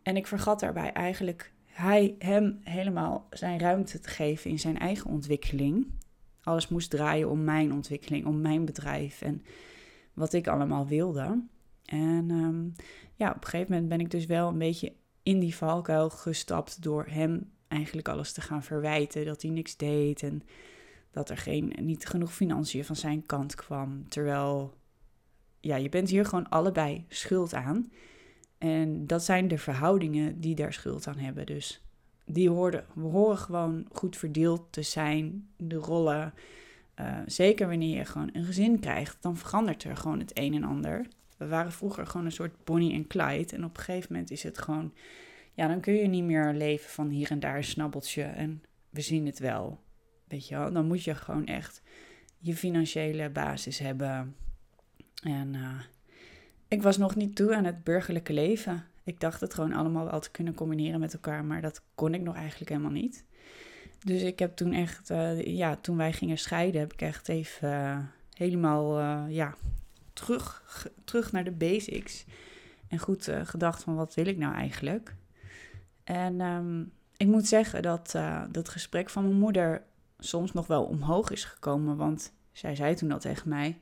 [0.01, 5.09] En ik vergat daarbij eigenlijk hij, hem helemaal zijn ruimte te geven in zijn eigen
[5.09, 5.87] ontwikkeling.
[6.43, 9.43] Alles moest draaien om mijn ontwikkeling, om mijn bedrijf en
[10.13, 11.43] wat ik allemaal wilde.
[11.85, 12.73] En um,
[13.15, 16.83] ja, op een gegeven moment ben ik dus wel een beetje in die valkuil gestapt
[16.83, 19.25] door hem eigenlijk alles te gaan verwijten.
[19.25, 20.41] Dat hij niks deed en
[21.11, 24.09] dat er geen, niet genoeg financiën van zijn kant kwam.
[24.09, 24.73] Terwijl
[25.65, 27.91] ja, je bent hier gewoon allebei schuld aan.
[28.57, 31.45] En dat zijn de verhoudingen die daar schuld aan hebben.
[31.45, 31.81] Dus
[32.25, 36.33] die horen, we horen gewoon goed verdeeld te zijn, de rollen.
[36.99, 40.63] Uh, zeker wanneer je gewoon een gezin krijgt, dan verandert er gewoon het een en
[40.63, 41.07] ander.
[41.37, 43.55] We waren vroeger gewoon een soort Bonnie en Clyde.
[43.55, 44.93] En op een gegeven moment is het gewoon,
[45.53, 49.01] ja, dan kun je niet meer leven van hier en daar een snabbeltje en we
[49.01, 49.79] zien het wel.
[50.27, 51.81] Weet je wel, dan moet je gewoon echt
[52.37, 54.35] je financiële basis hebben.
[55.25, 55.79] En uh,
[56.67, 58.83] ik was nog niet toe aan het burgerlijke leven.
[59.03, 62.21] Ik dacht het gewoon allemaal wel te kunnen combineren met elkaar, maar dat kon ik
[62.21, 63.23] nog eigenlijk helemaal niet.
[63.99, 67.69] Dus ik heb toen echt, uh, ja, toen wij gingen scheiden, heb ik echt even
[67.69, 67.97] uh,
[68.33, 69.55] helemaal, ja,
[70.13, 70.63] terug,
[71.03, 72.25] terug naar de basics.
[72.87, 75.15] En goed gedacht van wat wil ik nou eigenlijk?
[76.03, 78.15] En um, ik moet zeggen dat
[78.51, 79.83] dat gesprek van mijn moeder
[80.19, 83.79] soms nog wel omhoog is gekomen, want zij zei toen al tegen mij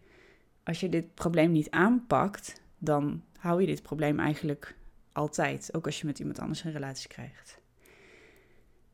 [0.64, 4.76] als je dit probleem niet aanpakt, dan hou je dit probleem eigenlijk
[5.12, 5.70] altijd.
[5.74, 7.62] Ook als je met iemand anders een relatie krijgt.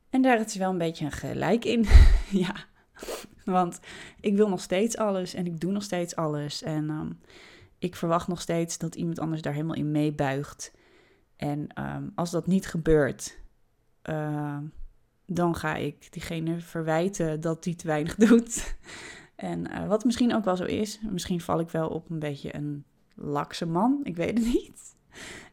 [0.09, 1.85] En daar is wel een beetje een gelijk in.
[2.45, 2.55] ja,
[3.45, 3.79] want
[4.19, 6.63] ik wil nog steeds alles en ik doe nog steeds alles.
[6.63, 7.19] En um,
[7.79, 10.73] ik verwacht nog steeds dat iemand anders daar helemaal in meebuigt.
[11.35, 13.37] En um, als dat niet gebeurt,
[14.09, 14.57] uh,
[15.25, 18.75] dan ga ik diegene verwijten dat die te weinig doet.
[19.39, 22.55] En uh, wat misschien ook wel zo is, misschien val ik wel op een beetje
[22.55, 22.83] een
[23.15, 24.95] lakse man, ik weet het niet.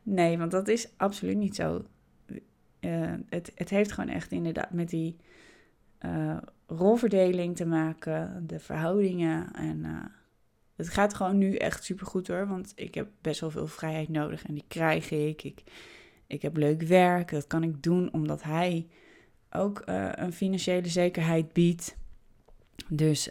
[0.03, 1.85] Nee, want dat is absoluut niet zo.
[2.81, 5.17] Uh, het, het heeft gewoon echt inderdaad met die
[6.05, 9.53] uh, rolverdeling te maken, de verhoudingen.
[9.55, 10.11] En
[10.77, 14.09] het gaat gewoon nu echt super goed hoor, want ik heb best wel veel vrijheid
[14.09, 15.43] nodig en die krijg ik.
[15.43, 15.63] Ik,
[16.27, 18.87] ik heb leuk werk, dat kan ik doen omdat hij
[19.51, 19.83] ook
[20.15, 21.97] een financiële zekerheid biedt.
[22.89, 23.29] Dus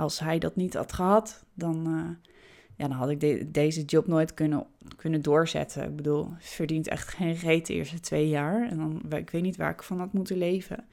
[0.00, 2.30] als hij dat niet had gehad, dan, uh,
[2.76, 5.84] ja, dan had ik deze job nooit kunnen, kunnen doorzetten.
[5.84, 8.68] Ik bedoel, verdient echt geen reet de eerste twee jaar.
[8.68, 10.84] En dan, ik weet niet waar ik van had moeten leven.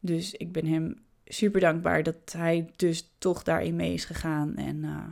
[0.00, 4.56] Dus ik ben hem super dankbaar dat hij dus toch daarin mee is gegaan.
[4.56, 5.04] En uh,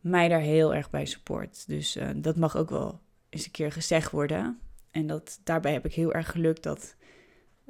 [0.00, 1.64] mij daar heel erg bij support.
[1.66, 4.58] Dus uh, dat mag ook wel eens een keer gezegd worden.
[4.90, 6.96] En dat, daarbij heb ik heel erg geluk dat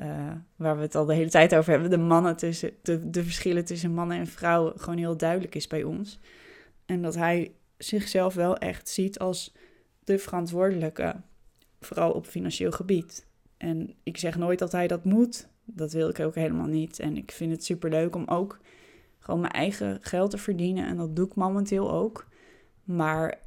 [0.03, 3.65] uh, waar we het al de hele tijd over hebben, de mannen tussen, de, verschillen
[3.65, 6.21] tussen mannen en vrouwen gewoon heel duidelijk is bij ons.
[6.87, 9.55] En dat hij zichzelf wel echt ziet als
[10.05, 11.17] de verantwoordelijke,
[11.81, 13.27] vooral op financieel gebied.
[13.57, 16.99] En ik zeg nooit dat hij dat moet, dat wil ik ook helemaal niet.
[16.99, 18.59] En ik vind het super leuk om ook
[19.19, 20.87] gewoon mijn eigen geld te verdienen.
[20.87, 22.27] En dat doe ik momenteel ook.
[22.85, 23.39] Maar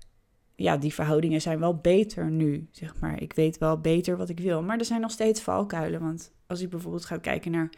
[0.55, 3.21] ja, die verhoudingen zijn wel beter nu, zeg maar.
[3.21, 4.63] Ik weet wel beter wat ik wil.
[4.63, 6.01] Maar er zijn nog steeds valkuilen.
[6.01, 7.69] Want als ik bijvoorbeeld ga kijken naar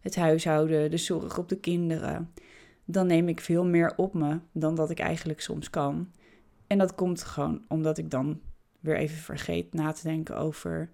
[0.00, 2.32] het huishouden, de zorg op de kinderen,
[2.84, 6.10] dan neem ik veel meer op me dan dat ik eigenlijk soms kan.
[6.66, 8.40] En dat komt gewoon omdat ik dan
[8.80, 10.90] weer even vergeet na te denken over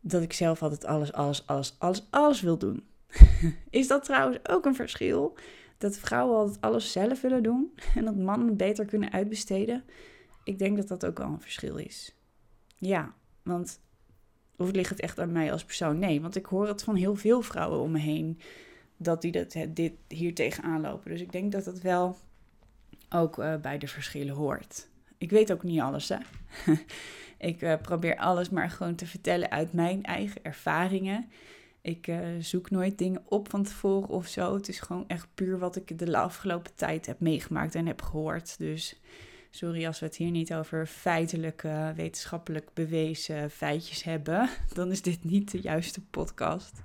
[0.00, 2.84] dat ik zelf altijd alles, alles, alles, alles, alles wil doen.
[3.70, 5.36] Is dat trouwens ook een verschil?
[5.78, 9.84] Dat vrouwen altijd alles zelf willen doen en dat mannen beter kunnen uitbesteden?
[10.48, 12.14] Ik denk dat dat ook wel een verschil is.
[12.76, 13.80] Ja, want
[14.56, 15.98] of ligt het echt aan mij als persoon?
[15.98, 18.40] Nee, want ik hoor het van heel veel vrouwen om me heen
[18.96, 21.10] dat die dat, dit hier tegenaan lopen.
[21.10, 22.16] Dus ik denk dat dat wel
[23.08, 24.88] ook uh, bij de verschillen hoort.
[25.18, 26.18] Ik weet ook niet alles, hè.
[27.50, 31.28] ik uh, probeer alles maar gewoon te vertellen uit mijn eigen ervaringen.
[31.80, 34.54] Ik uh, zoek nooit dingen op van tevoren of zo.
[34.54, 38.58] Het is gewoon echt puur wat ik de afgelopen tijd heb meegemaakt en heb gehoord.
[38.58, 39.00] Dus
[39.50, 44.48] sorry als we het hier niet over feitelijke, wetenschappelijk bewezen feitjes hebben.
[44.74, 46.82] Dan is dit niet de juiste podcast.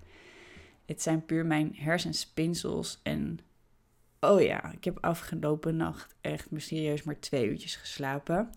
[0.86, 3.40] Het zijn puur mijn hersenspinsels en
[4.20, 8.50] Oh ja, ik heb afgelopen nacht echt mysterieus maar twee uurtjes geslapen.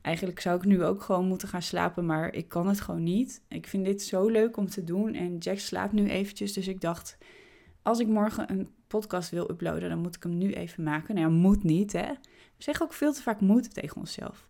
[0.00, 3.42] Eigenlijk zou ik nu ook gewoon moeten gaan slapen, maar ik kan het gewoon niet.
[3.48, 6.80] Ik vind dit zo leuk om te doen en Jack slaapt nu eventjes, dus ik
[6.80, 7.18] dacht,
[7.82, 11.14] als ik morgen een podcast wil uploaden, dan moet ik hem nu even maken.
[11.14, 12.12] Nou ja, moet niet, hè.
[12.62, 14.46] Zeggen ook veel te vaak moet tegen onszelf.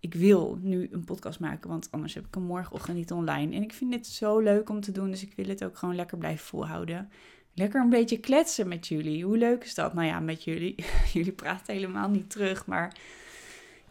[0.00, 3.56] Ik wil nu een podcast maken, want anders heb ik hem morgenochtend niet online.
[3.56, 5.94] En ik vind dit zo leuk om te doen, dus ik wil het ook gewoon
[5.94, 7.10] lekker blijven volhouden
[7.54, 9.24] lekker een beetje kletsen met jullie.
[9.24, 9.94] Hoe leuk is dat?
[9.94, 10.74] Nou ja, met jullie.
[11.12, 12.96] jullie praten helemaal niet terug, maar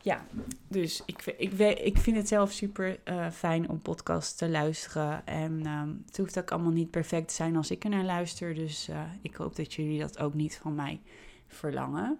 [0.01, 0.25] ja,
[0.67, 5.25] dus ik, ik, ik vind het zelf super uh, fijn om podcasts te luisteren.
[5.25, 8.53] En um, het hoeft ook allemaal niet perfect te zijn als ik er naar luister.
[8.53, 11.01] Dus uh, ik hoop dat jullie dat ook niet van mij
[11.47, 12.19] verlangen.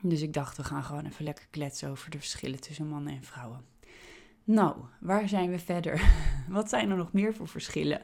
[0.00, 3.22] Dus ik dacht, we gaan gewoon even lekker kletsen over de verschillen tussen mannen en
[3.22, 3.64] vrouwen.
[4.44, 6.02] Nou, waar zijn we verder?
[6.48, 8.02] Wat zijn er nog meer voor verschillen?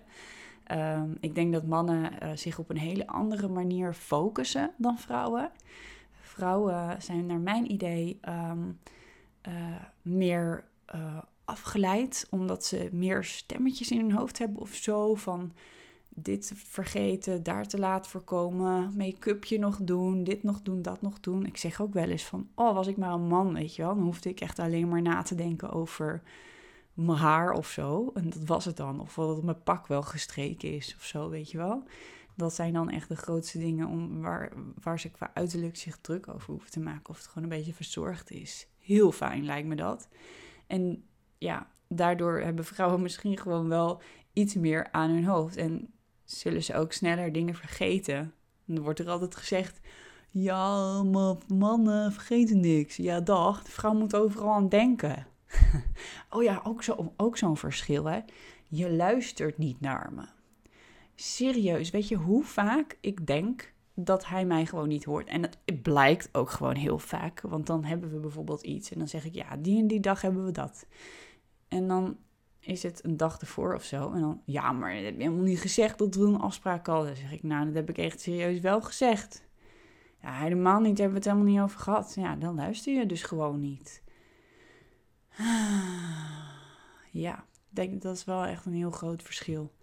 [0.65, 5.51] Ehm, ik denk dat mannen uh, zich op een hele andere manier focussen dan vrouwen.
[6.21, 8.79] Vrouwen zijn naar mijn idee um,
[9.49, 9.55] uh,
[10.03, 15.15] meer uh, afgeleid, omdat ze meer stemmetjes in hun hoofd hebben of zo.
[15.15, 15.53] Van
[16.15, 21.47] dit vergeten, daar te laat voorkomen, make-upje nog doen, dit nog doen, dat nog doen.
[21.47, 23.95] Ik zeg ook wel eens van, oh, was ik maar een man, weet je wel.
[23.95, 26.23] Dan hoefde ik echt alleen maar na te denken over
[26.95, 28.11] mijn haar of zo.
[28.15, 29.01] En dat was het dan.
[29.01, 31.83] Of dat mijn pak wel gestreken is of zo, weet je wel.
[32.37, 36.29] Dat zijn dan echt de grootste dingen om, waar, waar ze qua uiterlijk zich druk
[36.29, 37.09] over hoeven te maken.
[37.09, 38.69] Of het gewoon een beetje verzorgd is.
[38.79, 40.09] Heel fijn lijkt me dat.
[40.67, 41.05] En
[41.39, 45.57] ja, daardoor hebben vrouwen misschien gewoon wel iets meer aan hun hoofd.
[45.57, 45.94] En
[46.25, 48.35] zullen ze ook sneller dingen vergeten.
[48.65, 49.81] dan wordt er altijd gezegd...
[50.37, 51.03] Ja,
[51.49, 52.97] mannen vergeten niks.
[52.97, 53.63] Ja, dag.
[53.63, 55.27] De vrouw moet overal aan denken.
[56.31, 58.21] oh ja, ook zo'n ook zo'n verschil, hè.
[58.69, 60.25] Je luistert niet naar me.
[61.15, 65.29] Serieus, weet je hoe vaak ik denk dat hij mij gewoon niet hoort?
[65.29, 67.41] En het blijkt ook gewoon heel vaak.
[67.41, 70.21] Want dan hebben we bijvoorbeeld iets en dan zeg ik, ja, die en die dag
[70.21, 70.87] hebben we dat.
[71.69, 72.17] En dan
[72.67, 74.13] is het een dag ervoor of zo.
[74.13, 77.07] En dan, ja, maar dat heb je helemaal niet gezegd dat we een afspraak hadden.
[77.07, 79.45] Dan zeg ik, nou, dat heb ik echt serieus wel gezegd.
[80.23, 82.15] Ja, helemaal niet, hebben we het helemaal niet over gehad.
[82.15, 84.03] Ja, dan luister je dus gewoon niet.
[87.11, 89.75] Ja, ik denk dat is wel echt een heel groot verschil.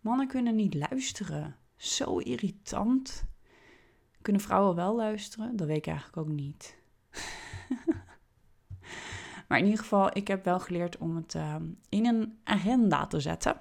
[0.00, 1.56] Mannen kunnen niet luisteren.
[1.76, 3.24] Zo irritant.
[4.22, 5.56] Kunnen vrouwen wel luisteren?
[5.56, 6.76] Dat weet ik eigenlijk ook niet.
[9.48, 11.54] maar in ieder geval, ik heb wel geleerd om het uh,
[11.88, 13.60] in een agenda te zetten.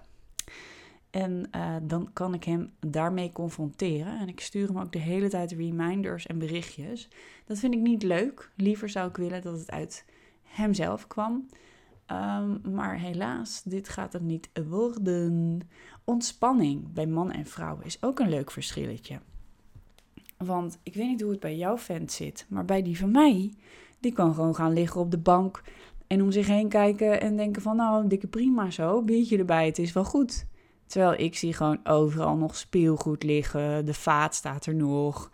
[1.09, 4.19] En uh, dan kan ik hem daarmee confronteren.
[4.19, 7.09] En ik stuur hem ook de hele tijd reminders en berichtjes.
[7.45, 8.51] Dat vind ik niet leuk.
[8.55, 10.05] Liever zou ik willen dat het uit
[10.43, 11.47] hemzelf kwam.
[12.11, 15.61] Um, maar helaas, dit gaat het niet worden.
[16.03, 19.19] Ontspanning bij man en vrouw is ook een leuk verschilletje.
[20.37, 23.53] Want ik weet niet hoe het bij jouw vent zit, maar bij die van mij,
[23.99, 25.63] die kan gewoon gaan liggen op de bank
[26.07, 29.79] en om zich heen kijken en denken van nou, dikke prima zo, biertje erbij, het
[29.79, 30.45] is wel goed.
[30.85, 35.31] Terwijl ik zie gewoon overal nog speelgoed liggen, de vaat staat er nog,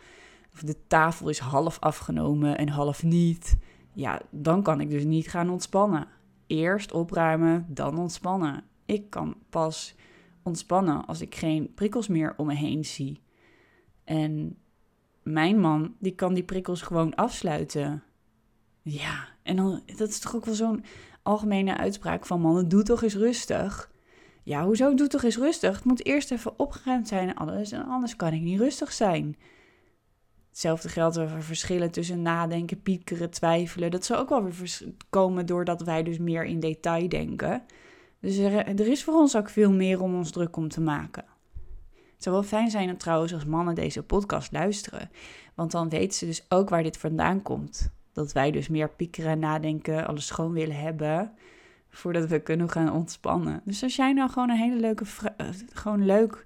[0.53, 3.57] of de tafel is half afgenomen en half niet
[3.93, 6.07] ja, dan kan ik dus niet gaan ontspannen.
[6.47, 8.63] Eerst opruimen, dan ontspannen.
[8.85, 9.95] Ik kan pas
[10.43, 13.21] ontspannen als ik geen prikkels meer om me heen zie.
[14.03, 14.57] En
[15.23, 18.03] mijn man, die kan die prikkels gewoon afsluiten.
[18.81, 20.83] Ja, en dan, dat is toch ook wel zo'n
[21.21, 23.91] algemene uitspraak van mannen, doe toch eens rustig.
[24.43, 25.75] Ja, hoezo doe toch eens rustig?
[25.75, 29.37] Het moet eerst even opgeruimd zijn en alles, en anders kan ik niet rustig zijn.
[30.49, 33.91] Hetzelfde geldt over verschillen tussen nadenken, piekeren, twijfelen.
[33.91, 37.63] Dat zou ook wel weer komen doordat wij dus meer in detail denken.
[38.19, 41.25] Dus er, er, is voor ons ook veel meer om ons druk om te maken.
[42.23, 45.09] Zou wel fijn zijn trouwens als mannen deze podcast luisteren.
[45.55, 47.91] Want dan weten ze dus ook waar dit vandaan komt.
[48.13, 51.31] Dat wij dus meer piekeren, nadenken, alles schoon willen hebben.
[51.89, 53.61] voordat we kunnen gaan ontspannen.
[53.65, 55.05] Dus als jij nou gewoon een hele leuke,
[55.37, 56.45] uh, gewoon leuk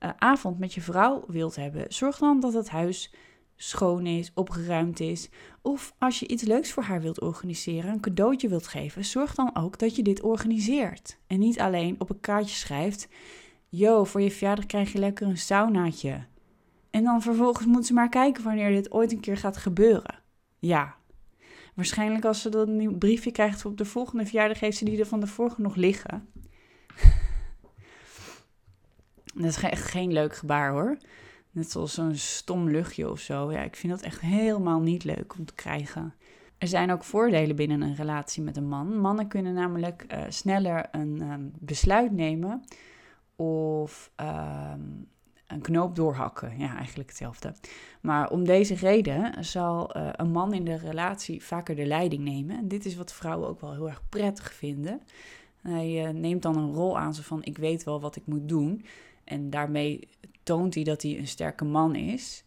[0.00, 3.14] uh, avond met je vrouw wilt hebben, zorg dan dat het huis
[3.56, 5.28] schoon is, opgeruimd is.
[5.62, 9.56] Of als je iets leuks voor haar wilt organiseren, een cadeautje wilt geven, zorg dan
[9.56, 11.18] ook dat je dit organiseert.
[11.26, 13.08] En niet alleen op een kaartje schrijft:
[13.74, 16.24] Yo, voor je verjaardag krijg je lekker een saunaatje.
[16.90, 20.18] En dan vervolgens moet ze maar kijken wanneer dit ooit een keer gaat gebeuren.
[20.58, 20.96] Ja,
[21.74, 24.98] waarschijnlijk als ze dan een nieuw briefje krijgt op de volgende verjaardag, heeft ze die
[24.98, 26.28] er van de vorige nog liggen.
[29.34, 30.96] Dat is echt geen leuk gebaar hoor.
[31.50, 33.52] Net zoals zo'n stom luchtje of zo.
[33.52, 36.14] Ja, ik vind dat echt helemaal niet leuk om te krijgen.
[36.58, 39.00] Er zijn ook voordelen binnen een relatie met een man.
[39.00, 42.64] Mannen kunnen namelijk uh, sneller een um, besluit nemen
[43.42, 45.08] of um,
[45.46, 46.58] een knoop doorhakken.
[46.58, 47.54] Ja, eigenlijk hetzelfde.
[48.00, 52.56] Maar om deze reden zal uh, een man in de relatie vaker de leiding nemen.
[52.56, 55.00] En dit is wat vrouwen ook wel heel erg prettig vinden.
[55.62, 58.48] Hij uh, neemt dan een rol aan ze van ik weet wel wat ik moet
[58.48, 58.84] doen.
[59.24, 60.08] En daarmee
[60.42, 62.44] toont hij dat hij een sterke man is.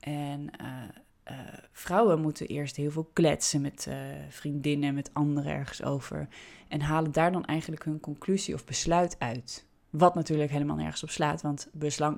[0.00, 1.36] En uh,
[1.72, 3.88] vrouwen moeten eerst heel veel kletsen met
[4.28, 6.28] vriendinnen, met anderen ergens over.
[6.68, 9.66] En halen daar dan eigenlijk hun conclusie of besluit uit.
[9.92, 11.68] Wat natuurlijk helemaal nergens op slaat, want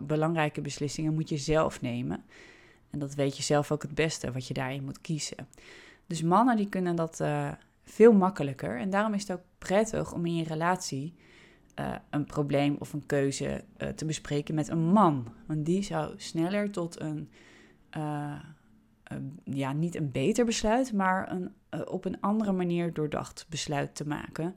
[0.01, 2.25] belangrijke beslissingen moet je zelf nemen.
[2.91, 5.49] En dat weet je zelf ook het beste, wat je daarin moet kiezen.
[6.07, 7.21] Dus mannen die kunnen dat
[7.85, 8.79] veel makkelijker.
[8.79, 11.15] En daarom is het ook prettig om in je relatie
[11.81, 15.33] uh, een probleem of een keuze uh, te bespreken met een man.
[15.47, 17.31] Want die zou sneller tot een,
[17.97, 18.41] uh,
[19.45, 21.53] ja, niet een beter besluit, maar een
[21.89, 24.57] op een andere manier doordacht besluit te maken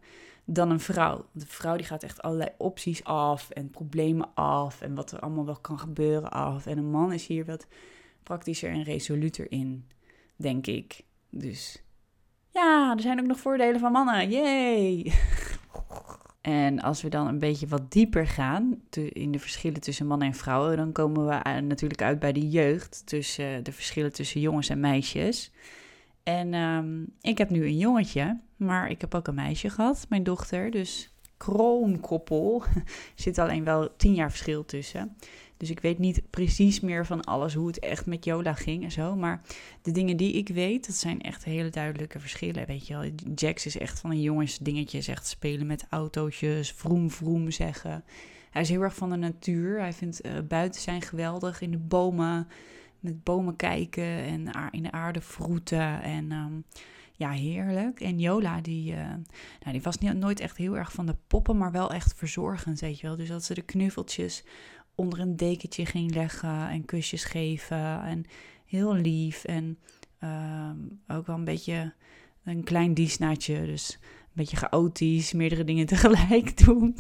[0.50, 1.26] dan een vrouw.
[1.32, 5.46] De vrouw die gaat echt allerlei opties af en problemen af en wat er allemaal
[5.46, 6.66] wel kan gebeuren af.
[6.66, 7.68] En een man is hier wat
[8.24, 9.88] praktischer en resoluter in,
[10.36, 11.04] denk ik.
[11.30, 11.84] Dus
[12.50, 14.30] ja, er zijn ook nog voordelen van mannen.
[14.30, 15.04] Yay!
[16.42, 18.82] En als we dan een beetje wat dieper gaan
[19.12, 23.02] in de verschillen tussen mannen en vrouwen, dan komen we natuurlijk uit bij de jeugd,
[23.06, 25.52] tussen de verschillen tussen jongens en meisjes.
[26.24, 30.24] En um, ik heb nu een jongetje, maar ik heb ook een meisje gehad, mijn
[30.24, 30.72] dochter.
[30.72, 32.64] Dus kroonkoppel.
[32.64, 32.84] Er
[33.16, 35.16] zit alleen wel tien jaar verschil tussen.
[35.58, 38.92] Dus ik weet niet precies meer van alles hoe het echt met Jola ging en
[38.92, 39.16] zo.
[39.16, 39.42] Maar
[39.82, 42.66] de dingen die ik weet, dat zijn echt hele duidelijke verschillen.
[42.66, 45.12] Weet je wel, Jax is echt van een jongensdingetje.
[45.12, 48.04] Echt spelen met autootjes, vroom vroom zeggen.
[48.50, 49.80] Hij is heel erg van de natuur.
[49.80, 52.48] Hij vindt uh, buiten zijn geweldig, in de bomen,
[53.00, 56.02] met bomen kijken en in de aarde vroeten.
[56.02, 56.64] En um,
[57.18, 58.00] ja, heerlijk.
[58.00, 61.58] En Jola, die, uh, nou, die was niet, nooit echt heel erg van de poppen,
[61.58, 63.16] maar wel echt verzorgend, weet je wel.
[63.16, 64.44] Dus dat ze de knuffeltjes
[64.96, 68.02] onder een dekentje ging leggen en kusjes geven.
[68.02, 68.26] En
[68.66, 69.78] heel lief en
[70.24, 70.70] uh,
[71.08, 71.94] ook wel een beetje
[72.44, 73.66] een klein diesnaatje.
[73.66, 76.96] Dus een beetje chaotisch, meerdere dingen tegelijk doen.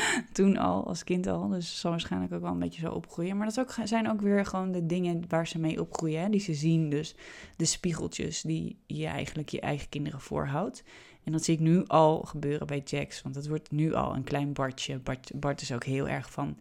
[0.32, 1.48] Toen al, als kind al.
[1.48, 3.36] Dus zal waarschijnlijk ook wel een beetje zo opgroeien.
[3.36, 6.20] Maar dat ook, zijn ook weer gewoon de dingen waar ze mee opgroeien.
[6.20, 6.28] Hè?
[6.28, 6.90] Die ze zien.
[6.90, 7.14] Dus
[7.56, 10.84] de spiegeltjes die je eigenlijk je eigen kinderen voorhoudt.
[11.24, 13.22] En dat zie ik nu al gebeuren bij Jax.
[13.22, 14.98] Want dat wordt nu al een klein Bartje.
[14.98, 16.58] Bart, Bart is ook heel erg van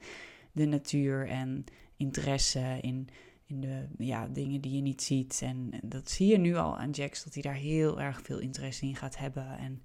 [0.52, 1.66] de natuur en
[1.96, 3.08] interesse in,
[3.46, 5.42] in de ja, dingen die je niet ziet.
[5.44, 8.86] En, dat zie je nu al aan Jax, dat hij daar heel erg veel interesse
[8.86, 9.58] in gaat hebben.
[9.58, 9.82] En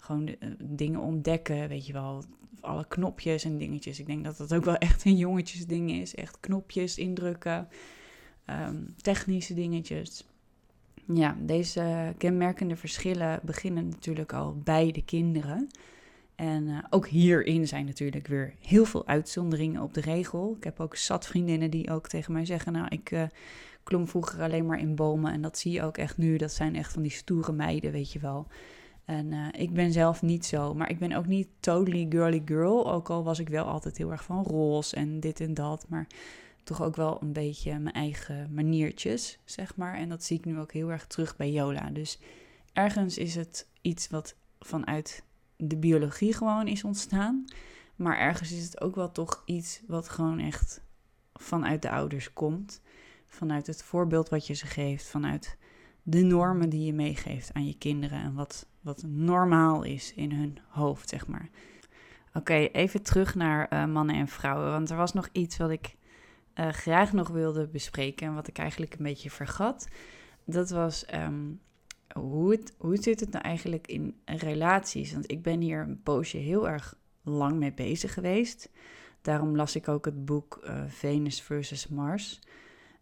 [0.00, 2.24] gewoon eh, dingen ontdekken, weet je wel.
[2.60, 4.00] Alle knopjes en dingetjes.
[4.00, 6.14] Ik denk dat dat ook wel echt een jongetjesding is.
[6.14, 7.68] Echt knopjes indrukken,
[8.46, 10.24] um, technische dingetjes.
[11.14, 15.68] Ja, deze kenmerkende verschillen beginnen natuurlijk al bij de kinderen.
[16.40, 20.54] En uh, ook hierin zijn natuurlijk weer heel veel uitzonderingen op de regel.
[20.56, 23.22] Ik heb ook zat vriendinnen die ook tegen mij zeggen: Nou, ik uh,
[23.82, 25.32] klom vroeger alleen maar in bomen.
[25.32, 26.36] En dat zie je ook echt nu.
[26.36, 28.46] Dat zijn echt van die stoere meiden, weet je wel.
[29.10, 30.74] En uh, ik ben zelf niet zo.
[30.74, 32.92] Maar ik ben ook niet totally girly girl.
[32.92, 35.88] Ook al was ik wel altijd heel erg van roze en dit en dat.
[35.88, 36.06] Maar
[36.64, 39.94] toch ook wel een beetje mijn eigen maniertjes, zeg maar.
[39.94, 41.90] En dat zie ik nu ook heel erg terug bij Jola.
[41.90, 42.18] Dus
[42.72, 45.24] ergens is het iets wat vanuit
[45.56, 47.44] de biologie gewoon is ontstaan.
[47.96, 50.82] Maar ergens is het ook wel toch iets wat gewoon echt
[51.32, 52.80] vanuit de ouders komt.
[53.26, 55.08] Vanuit het voorbeeld wat je ze geeft.
[55.08, 55.56] Vanuit
[56.02, 58.18] de normen die je meegeeft aan je kinderen.
[58.22, 61.48] En wat, wat normaal is in hun hoofd, zeg maar.
[62.32, 64.70] Oké, even terug naar uh, mannen en vrouwen.
[64.70, 65.96] Want er was nog iets wat ik
[66.54, 68.26] uh, graag nog wilde bespreken.
[68.26, 69.88] En wat ik eigenlijk een beetje vergat.
[70.44, 71.60] Dat was um,
[72.12, 75.12] hoe, het, hoe zit het nou eigenlijk in relaties?
[75.12, 78.70] Want ik ben hier een poosje heel erg lang mee bezig geweest.
[79.22, 82.40] Daarom las ik ook het boek uh, Venus versus Mars.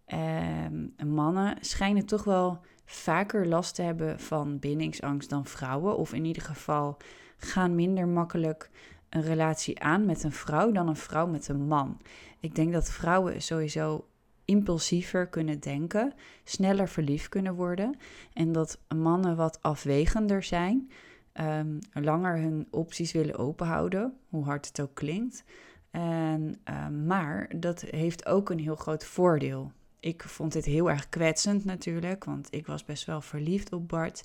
[0.07, 2.61] Um, mannen schijnen toch wel
[2.91, 5.97] vaker last hebben van bindingsangst dan vrouwen.
[5.97, 6.97] Of in ieder geval
[7.37, 8.71] gaan minder makkelijk
[9.09, 12.01] een relatie aan met een vrouw dan een vrouw met een man.
[12.41, 14.07] Ik denk dat vrouwen sowieso
[14.45, 16.13] impulsiever kunnen denken,
[16.45, 17.97] sneller verliefd kunnen worden.
[18.33, 20.91] En dat mannen wat afwegender zijn,
[21.33, 25.45] um, langer hun opties willen openhouden, hoe hard het ook klinkt.
[25.91, 29.73] En, ehm, maar dat heeft ook een heel groot voordeel.
[30.01, 34.25] Ik vond dit heel erg kwetsend natuurlijk, want ik was best wel verliefd op Bart.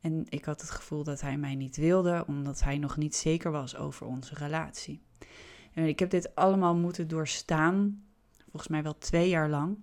[0.00, 3.50] En ik had het gevoel dat hij mij niet wilde, omdat hij nog niet zeker
[3.50, 5.00] was over onze relatie.
[5.72, 8.04] En ik heb dit allemaal moeten doorstaan,
[8.42, 9.78] volgens mij wel twee jaar lang,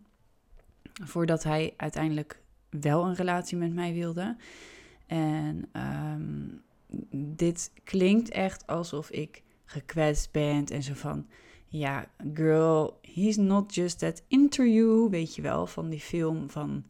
[1.03, 4.35] voordat hij uiteindelijk wel een relatie met mij wilde.
[5.07, 6.45] En ehm,
[7.35, 11.27] dit klinkt echt alsof ik gekwetst ben en zo van,
[11.67, 16.83] ja, girl, he's not just that interview, weet je wel, van die film van,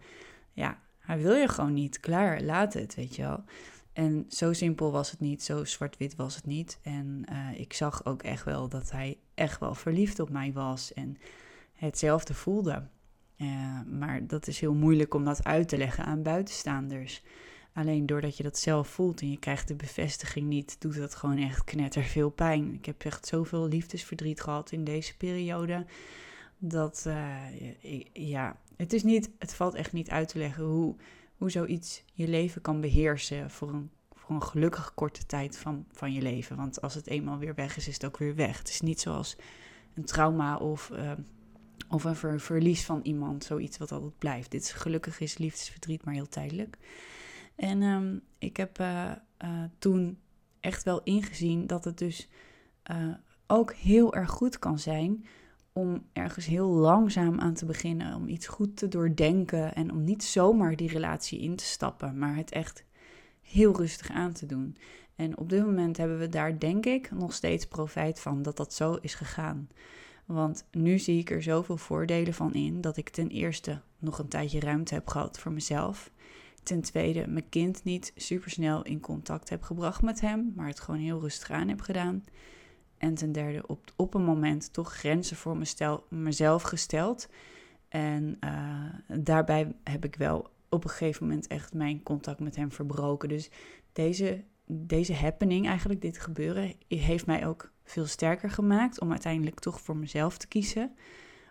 [0.53, 3.43] ja, hij wil je gewoon niet, klaar, laat het, weet je wel.
[3.93, 6.79] En zo simpel was het niet, zo zwart-wit was het niet.
[6.81, 10.93] En uh, ik zag ook echt wel dat hij echt wel verliefd op mij was
[10.93, 11.17] en
[11.73, 12.87] hetzelfde voelde.
[13.37, 17.23] Uh, maar dat is heel moeilijk om dat uit te leggen aan buitenstaanders.
[17.77, 21.37] Alleen doordat je dat zelf voelt en je krijgt de bevestiging niet, doet dat gewoon
[21.37, 22.73] echt knetter veel pijn.
[22.73, 25.85] Ik heb echt zoveel liefdesverdriet gehad in deze periode.
[26.57, 27.35] Dat, uh,
[28.13, 30.95] ja, het is niet, het valt echt niet uit te leggen hoe,
[31.37, 36.13] hoe zoiets je leven kan beheersen voor een, voor een gelukkig korte tijd van, van
[36.13, 36.55] je leven.
[36.55, 38.57] Want als het eenmaal weer weg is, is het ook weer weg.
[38.57, 39.35] Het is niet zoals
[39.93, 41.11] een trauma of, uh,
[41.89, 44.51] of een ver, verlies van iemand, zoiets wat altijd blijft.
[44.51, 46.77] Dit is gelukkig is liefdesverdriet maar heel tijdelijk.
[47.57, 49.11] En um, ik heb uh,
[49.43, 50.17] uh, toen
[50.59, 52.29] echt wel ingezien dat het dus
[52.91, 53.13] uh,
[53.47, 55.25] ook heel erg goed kan zijn
[55.73, 60.23] om ergens heel langzaam aan te beginnen, om iets goed te doordenken en om niet
[60.23, 62.85] zomaar die relatie in te stappen, maar het echt
[63.41, 64.77] heel rustig aan te doen.
[65.15, 68.73] En op dit moment hebben we daar, denk ik, nog steeds profijt van dat dat
[68.73, 69.69] zo is gegaan.
[70.25, 74.27] Want nu zie ik er zoveel voordelen van in dat ik ten eerste nog een
[74.27, 76.11] tijdje ruimte heb gehad voor mezelf.
[76.67, 80.99] Ten tweede, mijn kind niet supersnel in contact heb gebracht met hem, maar het gewoon
[80.99, 82.23] heel rustig aan heb gedaan.
[82.97, 85.57] En ten derde, op, op een moment toch grenzen voor
[86.09, 87.29] mezelf gesteld.
[87.87, 92.71] En uh, daarbij heb ik wel op een gegeven moment echt mijn contact met hem
[92.71, 93.29] verbroken.
[93.29, 93.49] Dus
[93.93, 99.81] deze, deze happening, eigenlijk dit gebeuren, heeft mij ook veel sterker gemaakt om uiteindelijk toch
[99.81, 100.95] voor mezelf te kiezen.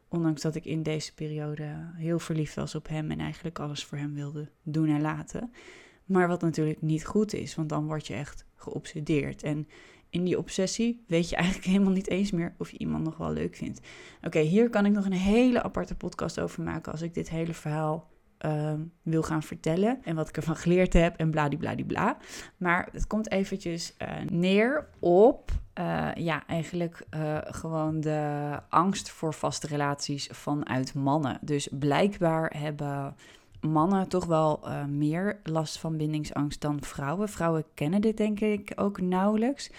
[0.08, 3.98] Ondanks dat ik in deze periode heel verliefd was op hem en eigenlijk alles voor
[3.98, 5.50] hem wilde doen en laten.
[6.04, 9.42] Maar wat natuurlijk niet goed is, want dan word je echt geobsedeerd.
[9.42, 9.68] En
[10.10, 13.32] in die obsessie weet je eigenlijk helemaal niet eens meer of je iemand nog wel
[13.32, 13.80] leuk vindt.
[14.22, 17.54] Oké, hier kan ik nog een hele aparte podcast over maken als ik dit hele
[17.54, 18.08] verhaal
[18.46, 22.16] uh, wil gaan vertellen en wat ik ervan geleerd heb en bladibladibla.
[22.56, 29.34] Maar het komt eventjes uh, neer op, uh, ja, eigenlijk uh, gewoon de angst voor
[29.34, 31.38] vaste relaties vanuit mannen.
[31.40, 33.16] Dus blijkbaar hebben
[33.60, 37.28] mannen toch wel meer last van bindingsangst dan vrouwen.
[37.28, 39.70] Vrouwen kennen dit denk ik ook nauwelijks.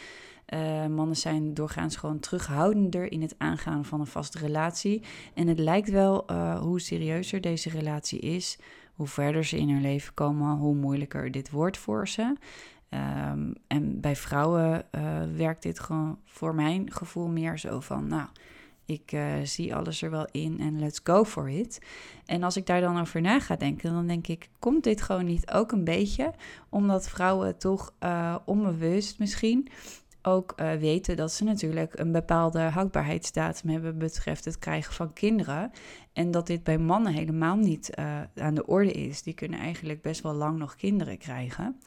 [0.89, 5.03] Mannen zijn doorgaans gewoon terughoudender in het aangaan van een vaste relatie.
[5.33, 8.59] En het lijkt wel hoe serieuzer deze relatie is,
[8.95, 12.35] hoe verder ze in hun leven komen, hoe moeilijker dit wordt voor ze.
[12.89, 15.01] Um, en bij vrouwen uh,
[15.35, 18.27] werkt dit gewoon voor mijn gevoel meer zo van, nou,
[18.85, 21.81] ik uh, zie alles er wel in en let's go for it.
[22.25, 25.25] En als ik daar dan over na ga denken, dan denk ik, komt dit gewoon
[25.25, 26.33] niet ook een beetje
[26.69, 29.67] omdat vrouwen toch uh, onbewust misschien
[30.21, 35.71] ook weten dat ze natuurlijk een bepaalde houdbaarheidsdatum hebben betreft het krijgen van kinderen.
[36.13, 37.95] En dat dit bij mannen helemaal niet
[38.35, 39.23] aan de orde is.
[39.23, 41.79] Die kunnen eigenlijk best wel lang nog kinderen krijgen.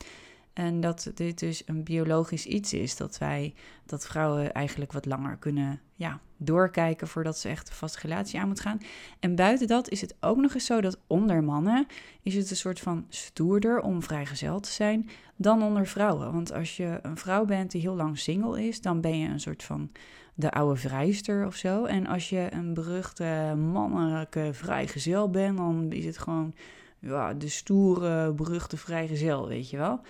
[0.52, 2.96] En dat dit dus een biologisch iets is.
[2.96, 3.54] Dat wij,
[3.86, 8.48] dat vrouwen eigenlijk wat langer kunnen ja, doorkijken voordat ze echt een vaste relatie aan
[8.48, 8.80] moet gaan.
[9.20, 11.86] En buiten dat is het ook nog eens zo dat onder mannen
[12.22, 16.32] is het een soort van stoerder om vrijgezel te zijn dan onder vrouwen.
[16.32, 19.40] Want als je een vrouw bent die heel lang single is, dan ben je een
[19.40, 19.90] soort van
[20.34, 21.84] de oude vrijster of zo.
[21.84, 26.54] En als je een beruchte mannelijke vrijgezel bent, dan is het gewoon
[26.98, 30.00] ja, de stoere, beruchte vrijgezel, weet je wel.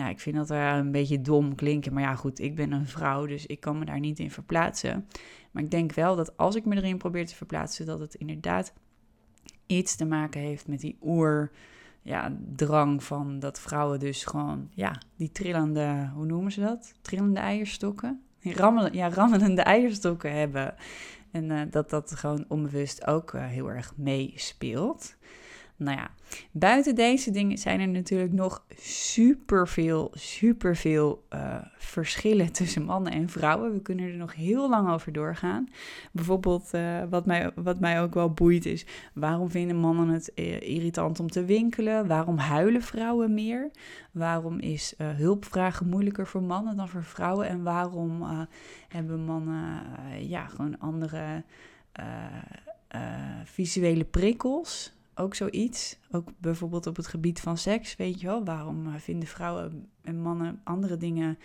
[0.00, 1.92] Ja, ik vind dat een beetje dom klinken.
[1.92, 5.08] Maar ja, goed, ik ben een vrouw, dus ik kan me daar niet in verplaatsen.
[5.50, 8.72] Maar ik denk wel dat als ik me erin probeer te verplaatsen, dat het inderdaad
[9.66, 11.50] iets te maken heeft met die oer.
[12.02, 16.94] Ja, drang van dat vrouwen dus gewoon, ja, die trillende, hoe noemen ze dat?
[17.00, 18.22] Trillende eierstokken?
[18.42, 20.74] Rammelen, ja, rammelende eierstokken hebben.
[21.30, 25.16] En uh, dat dat gewoon onbewust ook uh, heel erg meespeelt.
[25.80, 26.10] Nou ja,
[26.52, 33.72] buiten deze dingen zijn er natuurlijk nog superveel, superveel uh, verschillen tussen mannen en vrouwen.
[33.72, 35.68] We kunnen er nog heel lang over doorgaan.
[36.12, 40.60] Bijvoorbeeld, uh, wat, mij, wat mij ook wel boeit is, waarom vinden mannen het uh,
[40.60, 42.06] irritant om te winkelen?
[42.06, 43.70] Waarom huilen vrouwen meer?
[44.12, 47.48] Waarom is hulpvragen moeilijker voor mannen dan voor vrouwen?
[47.48, 48.22] En waarom
[48.88, 49.82] hebben mannen
[50.18, 51.44] ja, gewoon andere
[53.44, 54.98] visuele prikkels?
[55.20, 55.98] Ook zoiets.
[56.10, 58.44] Ook bijvoorbeeld op het gebied van seks, weet je wel.
[58.44, 61.38] Waarom eh, vinden vrouwen en mannen andere dingen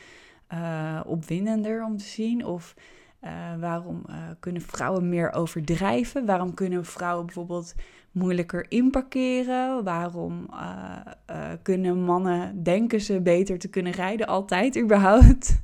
[0.53, 2.45] uh, opwindender om te zien?
[2.45, 2.75] Of
[3.23, 4.05] uh, waarom
[4.39, 6.25] kunnen vrouwen meer overdrijven?
[6.25, 7.75] Waarom kunnen vrouwen bijvoorbeeld
[8.11, 9.83] moeilijker inparkeren?
[9.83, 10.49] Waarom
[11.61, 15.59] kunnen mannen, denken ze beter te kunnen rijden, altijd überhaupt?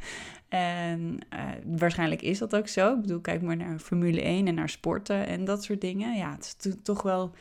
[0.51, 1.20] En
[1.66, 2.93] waarschijnlijk is dat ook zo.
[2.93, 6.18] Ik bedoel, kijk maar naar Formule 1 en naar sporten en dat soort dingen.
[6.18, 7.32] Ja, het is toch wel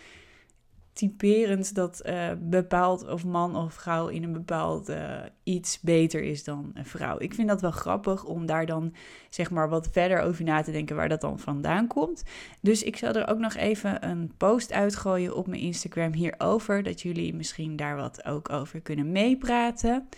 [0.93, 6.45] typerend dat uh, bepaald of man of vrouw in een bepaald uh, iets beter is
[6.45, 7.18] dan een vrouw.
[7.18, 8.95] Ik vind dat wel grappig om daar dan
[9.28, 12.22] zeg maar wat verder over na te denken waar dat dan vandaan komt.
[12.61, 17.03] Dus ik zal er ook nog even een post uitgooien op mijn Instagram hierover, dat
[17.03, 20.09] jullie misschien daar wat ook over kunnen meepraten.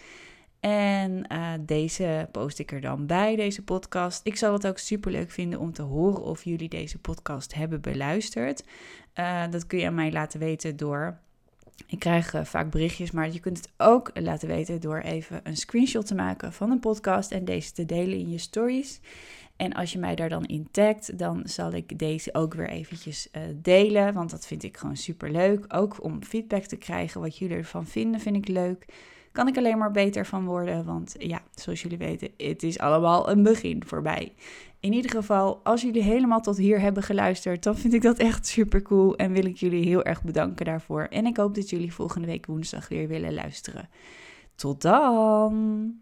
[0.63, 4.21] En uh, deze post ik er dan bij, deze podcast.
[4.27, 7.81] Ik zal het ook super leuk vinden om te horen of jullie deze podcast hebben
[7.81, 8.65] beluisterd.
[9.19, 11.19] Uh, dat kun je aan mij laten weten door.
[11.87, 15.57] Ik krijg uh, vaak berichtjes, maar je kunt het ook laten weten door even een
[15.57, 19.01] screenshot te maken van een podcast en deze te delen in je stories.
[19.57, 23.29] En als je mij daar dan in tagt, dan zal ik deze ook weer eventjes
[23.57, 25.65] delen, want dat vind ik gewoon super leuk.
[25.69, 28.87] Ook om feedback te krijgen, wat jullie ervan vinden, vind ik leuk
[29.33, 30.85] kan ik alleen maar beter van worden.
[30.85, 34.33] Want ja, zoals jullie weten, het is allemaal een begin voorbij.
[34.81, 38.47] In ieder geval, als jullie helemaal tot hier hebben geluisterd, dan vind ik dat echt
[38.47, 39.17] super cool.
[39.17, 41.03] En wil ik jullie heel erg bedanken daarvoor.
[41.03, 43.89] En ik hoop dat jullie volgende week woensdag weer willen luisteren.
[44.55, 46.02] Tot dan!